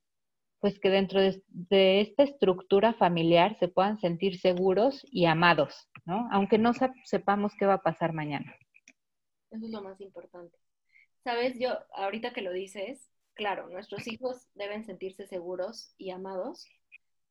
pues 0.59 0.81
que 0.81 0.91
dentro 0.91 1.21
de, 1.21 2.01
esta 2.01 2.25
estructura 2.25 2.95
familiar 2.95 3.57
se 3.61 3.69
puedan 3.69 4.01
sentir 4.01 4.41
seguros 4.41 5.07
y 5.13 5.27
amados, 5.27 5.89
¿no? 6.05 6.29
Aunque 6.33 6.59
no 6.59 6.73
sepamos 7.05 7.53
qué 7.57 7.65
va 7.65 7.75
a 7.75 7.83
pasar 7.83 8.13
mañana. 8.13 8.53
Eso 9.53 9.67
es 9.67 9.71
lo 9.71 9.83
más 9.83 10.01
importante. 10.01 10.59
Sabes, 11.23 11.61
yo 11.61 11.79
ahorita 11.95 12.33
que 12.33 12.43
lo 12.43 12.53
dices, 12.53 13.09
claro, 13.35 13.69
nuestros 13.69 14.09
hijos 14.09 14.49
deben 14.55 14.85
sentirse 14.85 15.29
seguros 15.29 15.95
y 15.97 16.11
amados 16.11 16.67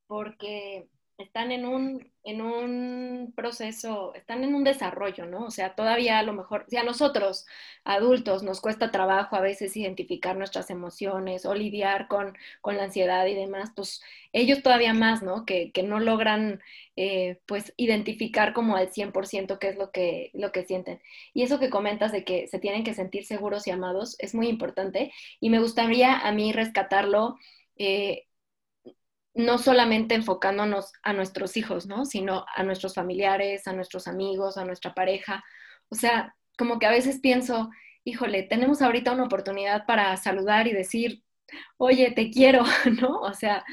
porque 0.07 0.87
están 1.17 1.51
en 1.51 1.65
un, 1.65 2.11
en 2.23 2.41
un 2.41 3.33
proceso, 3.35 4.13
están 4.15 4.43
en 4.43 4.53
un 4.55 4.63
desarrollo, 4.63 5.25
¿no? 5.25 5.45
O 5.45 5.51
sea, 5.51 5.75
todavía 5.75 6.19
a 6.19 6.23
lo 6.23 6.33
mejor, 6.33 6.65
si 6.67 6.77
a 6.77 6.83
nosotros, 6.83 7.45
adultos, 7.85 8.43
nos 8.43 8.61
cuesta 8.61 8.91
trabajo 8.91 9.35
a 9.35 9.41
veces 9.41 9.75
identificar 9.77 10.35
nuestras 10.37 10.69
emociones 10.69 11.45
o 11.45 11.53
lidiar 11.55 12.07
con, 12.07 12.37
con 12.61 12.77
la 12.77 12.83
ansiedad 12.85 13.25
y 13.27 13.33
demás, 13.35 13.71
pues 13.75 14.01
ellos 14.33 14.61
todavía 14.61 14.93
más, 14.93 15.23
¿no? 15.23 15.45
Que, 15.45 15.71
que 15.71 15.83
no 15.83 15.99
logran, 15.99 16.61
eh, 16.97 17.39
pues, 17.45 17.73
identificar 17.77 18.53
como 18.53 18.75
al 18.75 18.91
100% 18.91 19.57
qué 19.59 19.69
es 19.69 19.77
lo 19.77 19.91
que, 19.91 20.31
lo 20.33 20.51
que 20.51 20.65
sienten. 20.65 21.01
Y 21.33 21.43
eso 21.43 21.59
que 21.59 21.69
comentas 21.69 22.11
de 22.11 22.23
que 22.25 22.47
se 22.47 22.59
tienen 22.59 22.83
que 22.83 22.93
sentir 22.93 23.25
seguros 23.25 23.67
y 23.67 23.71
amados 23.71 24.15
es 24.19 24.35
muy 24.35 24.47
importante 24.47 25.11
y 25.39 25.49
me 25.49 25.59
gustaría 25.59 26.17
a 26.19 26.31
mí 26.31 26.51
rescatarlo. 26.51 27.37
Eh, 27.77 28.25
no 29.35 29.57
solamente 29.57 30.15
enfocándonos 30.15 30.93
a 31.03 31.13
nuestros 31.13 31.57
hijos, 31.57 31.85
¿no? 31.87 32.05
Sino 32.05 32.45
a 32.55 32.63
nuestros 32.63 32.95
familiares, 32.95 33.67
a 33.67 33.73
nuestros 33.73 34.07
amigos, 34.07 34.57
a 34.57 34.63
nuestra 34.65 34.93
pareja. 34.93 35.43
O 35.89 35.95
sea, 35.95 36.35
como 36.57 36.79
que 36.79 36.85
a 36.85 36.91
veces 36.91 37.19
pienso, 37.19 37.69
híjole, 38.05 38.43
tenemos 38.43 38.81
ahorita 38.81 39.11
una 39.11 39.25
oportunidad 39.25 39.85
para 39.85 40.15
saludar 40.15 40.67
y 40.67 40.71
decir, 40.73 41.21
oye, 41.77 42.11
te 42.11 42.31
quiero, 42.31 42.63
¿no? 43.01 43.19
O 43.19 43.33
sea, 43.33 43.65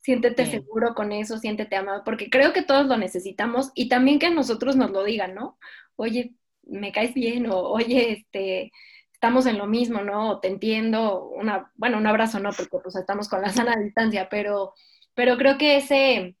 siéntete 0.00 0.44
seguro 0.46 0.94
con 0.94 1.10
eso, 1.12 1.38
siéntete 1.38 1.76
amado, 1.76 2.02
porque 2.04 2.28
creo 2.28 2.52
que 2.52 2.62
todos 2.62 2.86
lo 2.86 2.98
necesitamos 2.98 3.72
y 3.74 3.88
también 3.88 4.18
que 4.18 4.30
nosotros 4.30 4.76
nos 4.76 4.90
lo 4.90 5.02
digan, 5.02 5.34
¿no? 5.34 5.58
Oye, 5.96 6.34
me 6.62 6.92
caes 6.92 7.14
bien 7.14 7.50
o 7.50 7.56
oye, 7.56 8.12
este, 8.12 8.70
estamos 9.14 9.46
en 9.46 9.56
lo 9.56 9.66
mismo, 9.66 10.02
¿no? 10.02 10.30
O 10.32 10.40
te 10.40 10.48
entiendo, 10.48 11.24
una, 11.30 11.72
bueno, 11.74 11.96
un 11.96 12.06
abrazo 12.06 12.38
no, 12.38 12.50
porque 12.50 12.78
pues 12.82 12.96
estamos 12.96 13.28
con 13.28 13.40
la 13.40 13.48
sana 13.48 13.76
distancia, 13.76 14.28
pero 14.28 14.74
pero 15.16 15.36
creo 15.38 15.56
que 15.58 15.78
ese, 15.78 16.36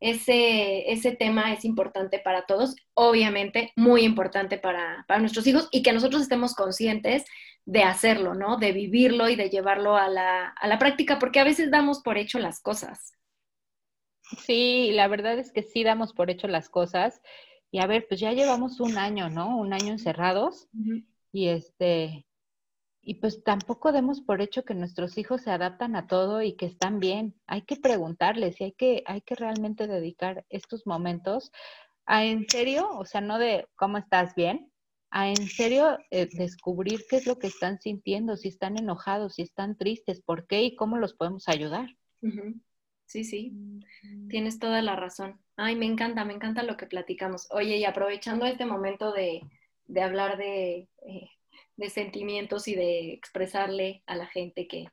ese, 0.00 0.90
ese 0.92 1.12
tema 1.12 1.52
es 1.52 1.64
importante 1.64 2.18
para 2.18 2.44
todos, 2.44 2.74
obviamente 2.94 3.72
muy 3.76 4.02
importante 4.02 4.58
para, 4.58 5.06
nuestros 5.20 5.46
hijos 5.46 5.68
y 5.70 5.82
que 5.82 5.92
nosotros 5.92 6.20
estemos 6.20 6.54
conscientes 6.54 7.24
de 7.64 7.84
hacerlo, 7.84 8.34
¿no? 8.34 8.56
De 8.56 8.72
vivirlo 8.72 9.28
y 9.28 9.36
de 9.36 9.50
llevarlo 9.50 9.96
a 9.96 10.08
la, 10.08 10.48
a 10.48 10.66
la 10.66 10.78
práctica, 10.78 11.18
porque 11.20 11.38
a 11.38 11.44
veces 11.44 11.70
damos 11.70 12.00
por 12.00 12.18
hecho 12.18 12.40
las 12.40 12.60
cosas. 12.60 13.12
Sí, 14.44 14.90
la 14.92 15.06
verdad 15.06 15.38
es 15.38 15.52
que 15.52 15.62
sí 15.62 15.84
damos 15.84 16.12
por 16.12 16.28
hecho 16.28 16.48
las 16.48 16.68
cosas. 16.68 17.22
Y 17.70 17.78
a 17.78 17.86
ver, 17.86 18.06
pues 18.08 18.18
ya 18.18 18.32
llevamos 18.32 18.80
un 18.80 18.98
año, 18.98 19.30
¿no? 19.30 19.56
Un 19.56 19.72
año 19.72 19.92
encerrados. 19.92 20.68
Y 21.32 21.48
este, 21.48 22.26
y 23.10 23.14
pues 23.14 23.42
tampoco 23.42 23.90
demos 23.90 24.20
por 24.20 24.40
hecho 24.40 24.62
que 24.62 24.72
nuestros 24.72 25.18
hijos 25.18 25.42
se 25.42 25.50
adaptan 25.50 25.96
a 25.96 26.06
todo 26.06 26.42
y 26.42 26.52
que 26.52 26.66
están 26.66 27.00
bien. 27.00 27.34
Hay 27.48 27.62
que 27.62 27.74
preguntarles 27.74 28.60
y 28.60 28.64
hay 28.64 28.72
que, 28.72 29.02
hay 29.04 29.20
que 29.20 29.34
realmente 29.34 29.88
dedicar 29.88 30.46
estos 30.48 30.86
momentos 30.86 31.50
a 32.06 32.24
en 32.24 32.48
serio, 32.48 32.88
o 32.92 33.04
sea, 33.04 33.20
no 33.20 33.40
de 33.40 33.66
cómo 33.74 33.98
estás 33.98 34.36
bien, 34.36 34.70
a 35.10 35.28
en 35.28 35.48
serio 35.48 35.98
eh, 36.12 36.28
descubrir 36.30 37.00
qué 37.10 37.16
es 37.16 37.26
lo 37.26 37.36
que 37.40 37.48
están 37.48 37.80
sintiendo, 37.80 38.36
si 38.36 38.46
están 38.46 38.78
enojados, 38.78 39.34
si 39.34 39.42
están 39.42 39.76
tristes, 39.76 40.22
por 40.22 40.46
qué 40.46 40.62
y 40.62 40.76
cómo 40.76 40.96
los 40.96 41.14
podemos 41.14 41.48
ayudar. 41.48 41.88
Sí, 43.06 43.24
sí, 43.24 43.52
tienes 44.28 44.60
toda 44.60 44.82
la 44.82 44.94
razón. 44.94 45.40
Ay, 45.56 45.74
me 45.74 45.86
encanta, 45.86 46.24
me 46.24 46.34
encanta 46.34 46.62
lo 46.62 46.76
que 46.76 46.86
platicamos. 46.86 47.48
Oye, 47.50 47.76
y 47.76 47.84
aprovechando 47.84 48.46
este 48.46 48.66
momento 48.66 49.10
de, 49.10 49.40
de 49.88 50.00
hablar 50.00 50.38
de 50.38 50.88
eh, 51.04 51.28
de 51.80 51.90
sentimientos 51.90 52.68
y 52.68 52.74
de 52.74 53.12
expresarle 53.12 54.02
a 54.06 54.14
la 54.14 54.26
gente 54.26 54.68
que 54.68 54.86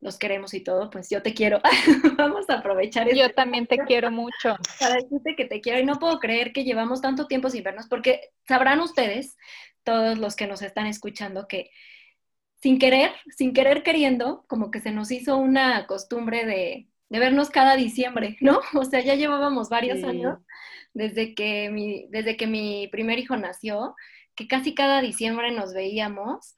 nos 0.00 0.18
queremos 0.18 0.52
y 0.52 0.60
todo, 0.60 0.90
pues 0.90 1.08
yo 1.08 1.22
te 1.22 1.32
quiero. 1.32 1.60
Vamos 2.18 2.50
a 2.50 2.54
aprovechar 2.54 3.08
Yo 3.08 3.22
este 3.22 3.34
también 3.34 3.66
te 3.66 3.78
quiero 3.78 4.10
mucho. 4.10 4.56
Para 4.78 4.96
decirte 4.96 5.34
que 5.36 5.46
te 5.46 5.62
quiero 5.62 5.78
y 5.78 5.86
no 5.86 5.98
puedo 5.98 6.18
creer 6.18 6.52
que 6.52 6.64
llevamos 6.64 7.00
tanto 7.00 7.26
tiempo 7.26 7.48
sin 7.48 7.62
vernos 7.62 7.86
porque 7.88 8.28
sabrán 8.46 8.80
ustedes, 8.80 9.36
todos 9.82 10.18
los 10.18 10.36
que 10.36 10.46
nos 10.46 10.60
están 10.60 10.86
escuchando, 10.86 11.46
que 11.48 11.70
sin 12.60 12.78
querer, 12.78 13.12
sin 13.34 13.54
querer 13.54 13.82
queriendo, 13.82 14.44
como 14.48 14.70
que 14.70 14.80
se 14.80 14.90
nos 14.90 15.10
hizo 15.10 15.36
una 15.36 15.86
costumbre 15.86 16.44
de, 16.44 16.88
de 17.08 17.18
vernos 17.18 17.48
cada 17.48 17.76
diciembre, 17.76 18.36
¿no? 18.40 18.60
O 18.74 18.84
sea, 18.84 19.00
ya 19.00 19.14
llevábamos 19.14 19.68
varios 19.68 20.02
años 20.04 20.38
desde 20.92 21.34
que, 21.34 21.70
mi, 21.70 22.06
desde 22.10 22.36
que 22.36 22.46
mi 22.46 22.88
primer 22.88 23.18
hijo 23.18 23.36
nació 23.36 23.94
que 24.34 24.48
casi 24.48 24.74
cada 24.74 25.00
diciembre 25.00 25.50
nos 25.52 25.72
veíamos, 25.72 26.54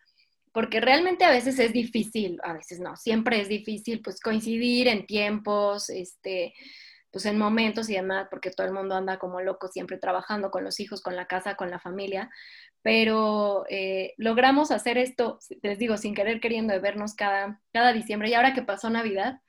porque 0.53 0.81
realmente 0.81 1.25
a 1.25 1.31
veces 1.31 1.59
es 1.59 1.73
difícil, 1.73 2.39
a 2.43 2.55
veces 2.55 2.81
no, 2.81 2.97
siempre 2.97 3.41
es 3.41 3.49
difícil 3.49 4.01
pues 4.03 4.21
coincidir 4.21 4.89
en 4.89 5.05
tiempos, 5.07 5.91
este, 5.91 6.55
pues 7.11 7.27
en 7.27 7.39
momentos 7.39 7.91
y 7.91 7.95
demás, 7.95 8.29
porque 8.31 8.51
todo 8.51 8.67
el 8.67 8.73
mundo 8.73 8.95
anda 8.95 9.19
como 9.19 9.41
loco 9.41 9.69
siempre 9.69 9.99
trabajando 9.99 10.51
con 10.51 10.65
los 10.65 10.81
hijos, 10.81 11.03
con 11.03 11.17
la 11.17 11.27
casa, 11.27 11.57
con 11.57 11.71
la 11.71 11.79
familia, 11.79 12.31
pero 12.83 13.65
eh, 13.69 14.15
logramos 14.17 14.71
hacer 14.71 14.97
esto, 14.97 15.39
les 15.63 15.79
digo, 15.79 15.97
sin 15.97 16.15
querer 16.15 16.41
queriendo 16.41 16.73
de 16.73 16.81
vernos 16.81 17.15
cada, 17.15 17.61
cada 17.73 17.93
diciembre 17.93 18.31
y 18.31 18.35
ahora 18.35 18.55
que 18.55 18.63
pasó 18.63 18.91
Navidad, 18.91 19.41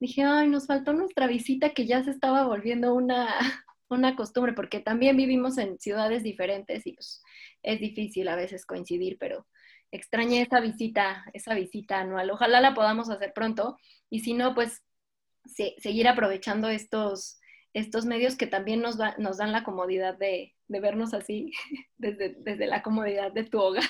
dije, 0.00 0.22
ay, 0.22 0.48
nos 0.48 0.66
faltó 0.66 0.92
nuestra 0.92 1.26
visita 1.26 1.70
que 1.70 1.86
ya 1.86 2.04
se 2.04 2.10
estaba 2.10 2.44
volviendo 2.44 2.94
una, 2.94 3.28
una 3.88 4.16
costumbre, 4.16 4.52
porque 4.52 4.80
también 4.80 5.16
vivimos 5.16 5.58
en 5.58 5.78
ciudades 5.78 6.22
diferentes 6.22 6.86
y 6.86 6.92
pues 6.92 7.22
es 7.64 7.80
difícil 7.80 8.28
a 8.28 8.36
veces 8.36 8.66
coincidir, 8.66 9.18
pero 9.18 9.46
extrañé 9.90 10.42
esa 10.42 10.60
visita, 10.60 11.24
esa 11.32 11.54
visita 11.54 12.00
anual. 12.00 12.30
Ojalá 12.30 12.60
la 12.60 12.74
podamos 12.74 13.10
hacer 13.10 13.32
pronto 13.32 13.76
y 14.10 14.20
si 14.20 14.34
no, 14.34 14.54
pues 14.54 14.82
seguir 15.78 16.08
aprovechando 16.08 16.68
estos, 16.68 17.38
estos 17.72 18.06
medios 18.06 18.36
que 18.36 18.46
también 18.46 18.80
nos, 18.80 18.96
nos 19.18 19.36
dan 19.38 19.52
la 19.52 19.64
comodidad 19.64 20.16
de, 20.16 20.54
vernos 20.68 21.14
así 21.14 21.52
desde, 21.98 22.36
desde, 22.38 22.66
la 22.66 22.82
comodidad 22.82 23.32
de 23.32 23.44
tu 23.44 23.60
hogar. 23.60 23.84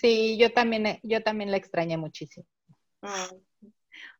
Sí, 0.00 0.38
yo 0.38 0.52
también, 0.52 1.00
yo 1.02 1.22
también 1.22 1.50
la 1.50 1.56
extrañé 1.56 1.96
muchísimo. 1.96 2.46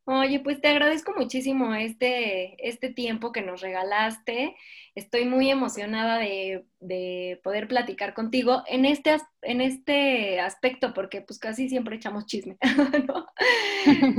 Oye, 0.04 0.40
pues 0.40 0.60
te 0.60 0.68
agradezco 0.68 1.12
muchísimo 1.16 1.74
este, 1.74 2.56
este 2.68 2.90
tiempo 2.90 3.32
que 3.32 3.42
nos 3.42 3.60
regalaste. 3.60 4.56
Estoy 4.94 5.24
muy 5.24 5.50
emocionada 5.50 6.18
de, 6.18 6.66
poder 7.44 7.68
platicar 7.68 8.14
contigo 8.14 8.62
en 8.66 8.86
este, 8.86 9.16
en 9.42 9.60
este 9.60 10.40
aspecto, 10.40 10.94
porque 10.94 11.20
pues 11.20 11.38
casi 11.38 11.68
siempre 11.68 11.96
echamos 11.96 12.26
chisme, 12.26 12.56
¿no? 13.06 13.26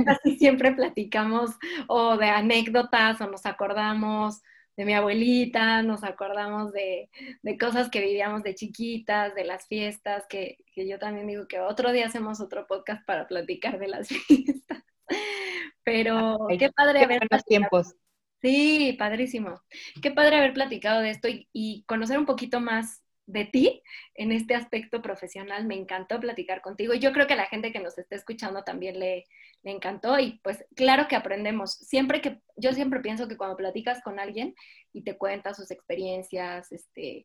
casi 0.04 0.38
siempre 0.38 0.72
platicamos 0.72 1.50
o 1.88 2.16
de 2.16 2.30
anécdotas 2.30 3.20
o 3.20 3.26
nos 3.26 3.44
acordamos 3.44 4.40
de 4.76 4.84
mi 4.86 4.94
abuelita, 4.94 5.82
nos 5.82 6.04
acordamos 6.04 6.72
de, 6.72 7.10
cosas 7.60 7.90
que 7.90 8.00
vivíamos 8.00 8.42
de 8.42 8.54
chiquitas, 8.54 9.34
de 9.34 9.44
las 9.44 9.66
fiestas, 9.66 10.24
que, 10.28 10.58
que 10.74 10.88
yo 10.88 10.98
también 10.98 11.26
digo 11.26 11.46
que 11.46 11.60
otro 11.60 11.92
día 11.92 12.06
hacemos 12.06 12.40
otro 12.40 12.66
podcast 12.66 13.04
para 13.04 13.26
platicar 13.26 13.78
de 13.78 13.88
las 13.88 14.08
fiestas. 14.26 14.82
Pero 15.84 16.38
qué 16.58 16.70
padre 16.70 17.04
haber 17.04 17.20
platicado. 17.28 17.44
tiempos. 17.48 17.94
Sí, 18.42 18.96
padrísimo. 18.98 19.62
Qué 20.02 20.10
padre 20.10 20.36
haber 20.36 20.52
platicado 20.52 21.00
de 21.00 21.10
esto 21.10 21.28
y, 21.28 21.84
conocer 21.86 22.18
un 22.18 22.26
poquito 22.26 22.60
más 22.60 23.02
de 23.26 23.44
ti 23.44 23.82
en 24.14 24.32
este 24.32 24.54
aspecto 24.56 25.00
profesional. 25.00 25.64
Me 25.64 25.76
encantó 25.76 26.18
platicar 26.18 26.60
contigo. 26.60 26.92
y 26.92 26.98
Yo 26.98 27.12
creo 27.12 27.26
que 27.28 27.34
a 27.34 27.36
la 27.36 27.46
gente 27.46 27.72
que 27.72 27.78
nos 27.80 27.96
esté 27.98 28.16
escuchando 28.16 28.64
también 28.64 28.98
le, 28.98 29.24
le 29.62 29.70
encantó 29.70 30.18
y 30.18 30.40
pues 30.42 30.64
claro 30.74 31.06
que 31.08 31.16
aprendemos. 31.16 31.72
Siempre 31.72 32.20
que, 32.20 32.40
yo 32.56 32.72
siempre 32.72 33.00
pienso 33.00 33.28
que 33.28 33.36
cuando 33.36 33.56
platicas 33.56 34.02
con 34.02 34.18
alguien 34.18 34.54
y 34.92 35.02
te 35.04 35.16
cuenta 35.16 35.54
sus 35.54 35.70
experiencias, 35.70 36.72
este, 36.72 37.24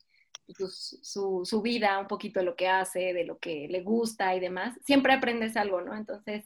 su, 1.02 1.42
su, 1.46 1.62
vida, 1.62 2.00
un 2.00 2.08
poquito 2.08 2.40
de 2.40 2.46
lo 2.46 2.56
que 2.56 2.68
hace, 2.68 3.14
de 3.14 3.26
lo 3.26 3.38
que 3.40 3.68
le 3.70 3.82
gusta 3.82 4.36
y 4.36 4.40
demás, 4.40 4.78
siempre 4.86 5.14
aprendes 5.14 5.58
algo, 5.58 5.82
¿no? 5.82 5.96
Entonces, 5.96 6.46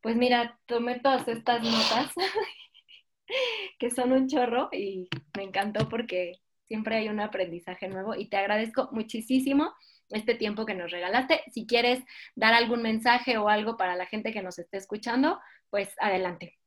pues 0.00 0.16
mira, 0.16 0.58
tomé 0.66 1.00
todas 1.00 1.28
estas 1.28 1.62
notas 1.62 2.12
que 3.78 3.90
son 3.90 4.12
un 4.12 4.28
chorro 4.28 4.68
y 4.72 5.08
me 5.36 5.44
encantó 5.44 5.88
porque 5.88 6.40
siempre 6.66 6.96
hay 6.96 7.08
un 7.08 7.20
aprendizaje 7.20 7.88
nuevo 7.88 8.14
y 8.14 8.28
te 8.28 8.36
agradezco 8.36 8.88
muchísimo 8.92 9.72
este 10.10 10.34
tiempo 10.34 10.66
que 10.66 10.74
nos 10.74 10.90
regalaste. 10.90 11.42
Si 11.52 11.66
quieres 11.66 12.02
dar 12.34 12.54
algún 12.54 12.82
mensaje 12.82 13.38
o 13.38 13.48
algo 13.48 13.76
para 13.76 13.96
la 13.96 14.06
gente 14.06 14.32
que 14.32 14.42
nos 14.42 14.58
esté 14.58 14.76
escuchando, 14.76 15.40
pues 15.70 15.94
adelante. 15.98 16.58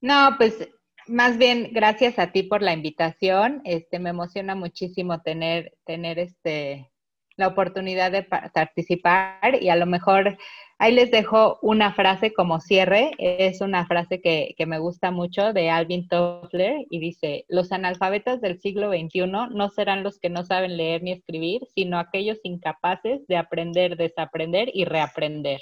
No, 0.00 0.34
pues 0.36 0.68
más 1.06 1.38
bien 1.38 1.70
gracias 1.72 2.18
a 2.18 2.32
ti 2.32 2.42
por 2.42 2.62
la 2.62 2.72
invitación. 2.72 3.62
Este 3.64 3.98
me 3.98 4.10
emociona 4.10 4.54
muchísimo 4.54 5.22
tener 5.22 5.76
tener 5.84 6.18
este 6.18 6.90
la 7.36 7.48
oportunidad 7.48 8.10
de 8.10 8.22
participar 8.22 9.60
y 9.60 9.68
a 9.68 9.76
lo 9.76 9.86
mejor 9.86 10.38
ahí 10.78 10.92
les 10.92 11.10
dejo 11.10 11.58
una 11.62 11.92
frase 11.92 12.32
como 12.32 12.60
cierre. 12.60 13.10
Es 13.18 13.60
una 13.60 13.86
frase 13.86 14.20
que, 14.20 14.54
me 14.66 14.78
gusta 14.78 15.10
mucho 15.10 15.52
de 15.52 15.70
Alvin 15.70 16.08
Toffler 16.08 16.86
y 16.90 16.98
dice, 16.98 17.44
los 17.48 17.72
analfabetas 17.72 18.40
del 18.40 18.60
siglo 18.60 18.90
XXI 18.90 19.26
no 19.26 19.70
serán 19.70 20.02
los 20.02 20.18
que 20.18 20.30
no 20.30 20.44
saben 20.44 20.76
leer 20.76 21.02
ni 21.02 21.12
escribir, 21.12 21.62
sino 21.74 21.98
aquellos 21.98 22.38
incapaces 22.42 23.26
de 23.26 23.36
aprender, 23.36 23.96
desaprender 23.96 24.70
y 24.72 24.84
reaprender. 24.84 25.60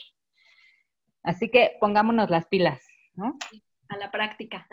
Así 1.23 1.51
que 1.51 1.77
pongámonos 1.81 2.31
las 2.31 2.47
pilas, 2.47 2.87
¿no? 3.15 3.37
A 3.89 3.97
la 3.97 4.11
práctica. 4.11 4.69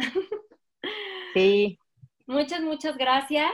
Sí. 1.33 1.79
Muchas, 2.27 2.61
muchas 2.61 2.97
gracias. 2.97 3.53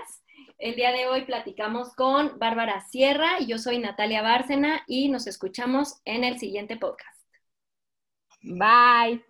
El 0.57 0.75
día 0.75 0.91
de 0.91 1.07
hoy 1.07 1.23
platicamos 1.25 1.93
con 1.93 2.39
Bárbara 2.39 2.81
Sierra 2.81 3.39
y 3.39 3.45
yo 3.45 3.59
soy 3.59 3.77
Natalia 3.77 4.23
Bárcena 4.23 4.81
y 4.87 5.07
nos 5.09 5.27
escuchamos 5.27 6.01
en 6.03 6.23
el 6.23 6.39
siguiente 6.39 6.77
podcast. 6.77 7.21
Bye. 8.41 9.26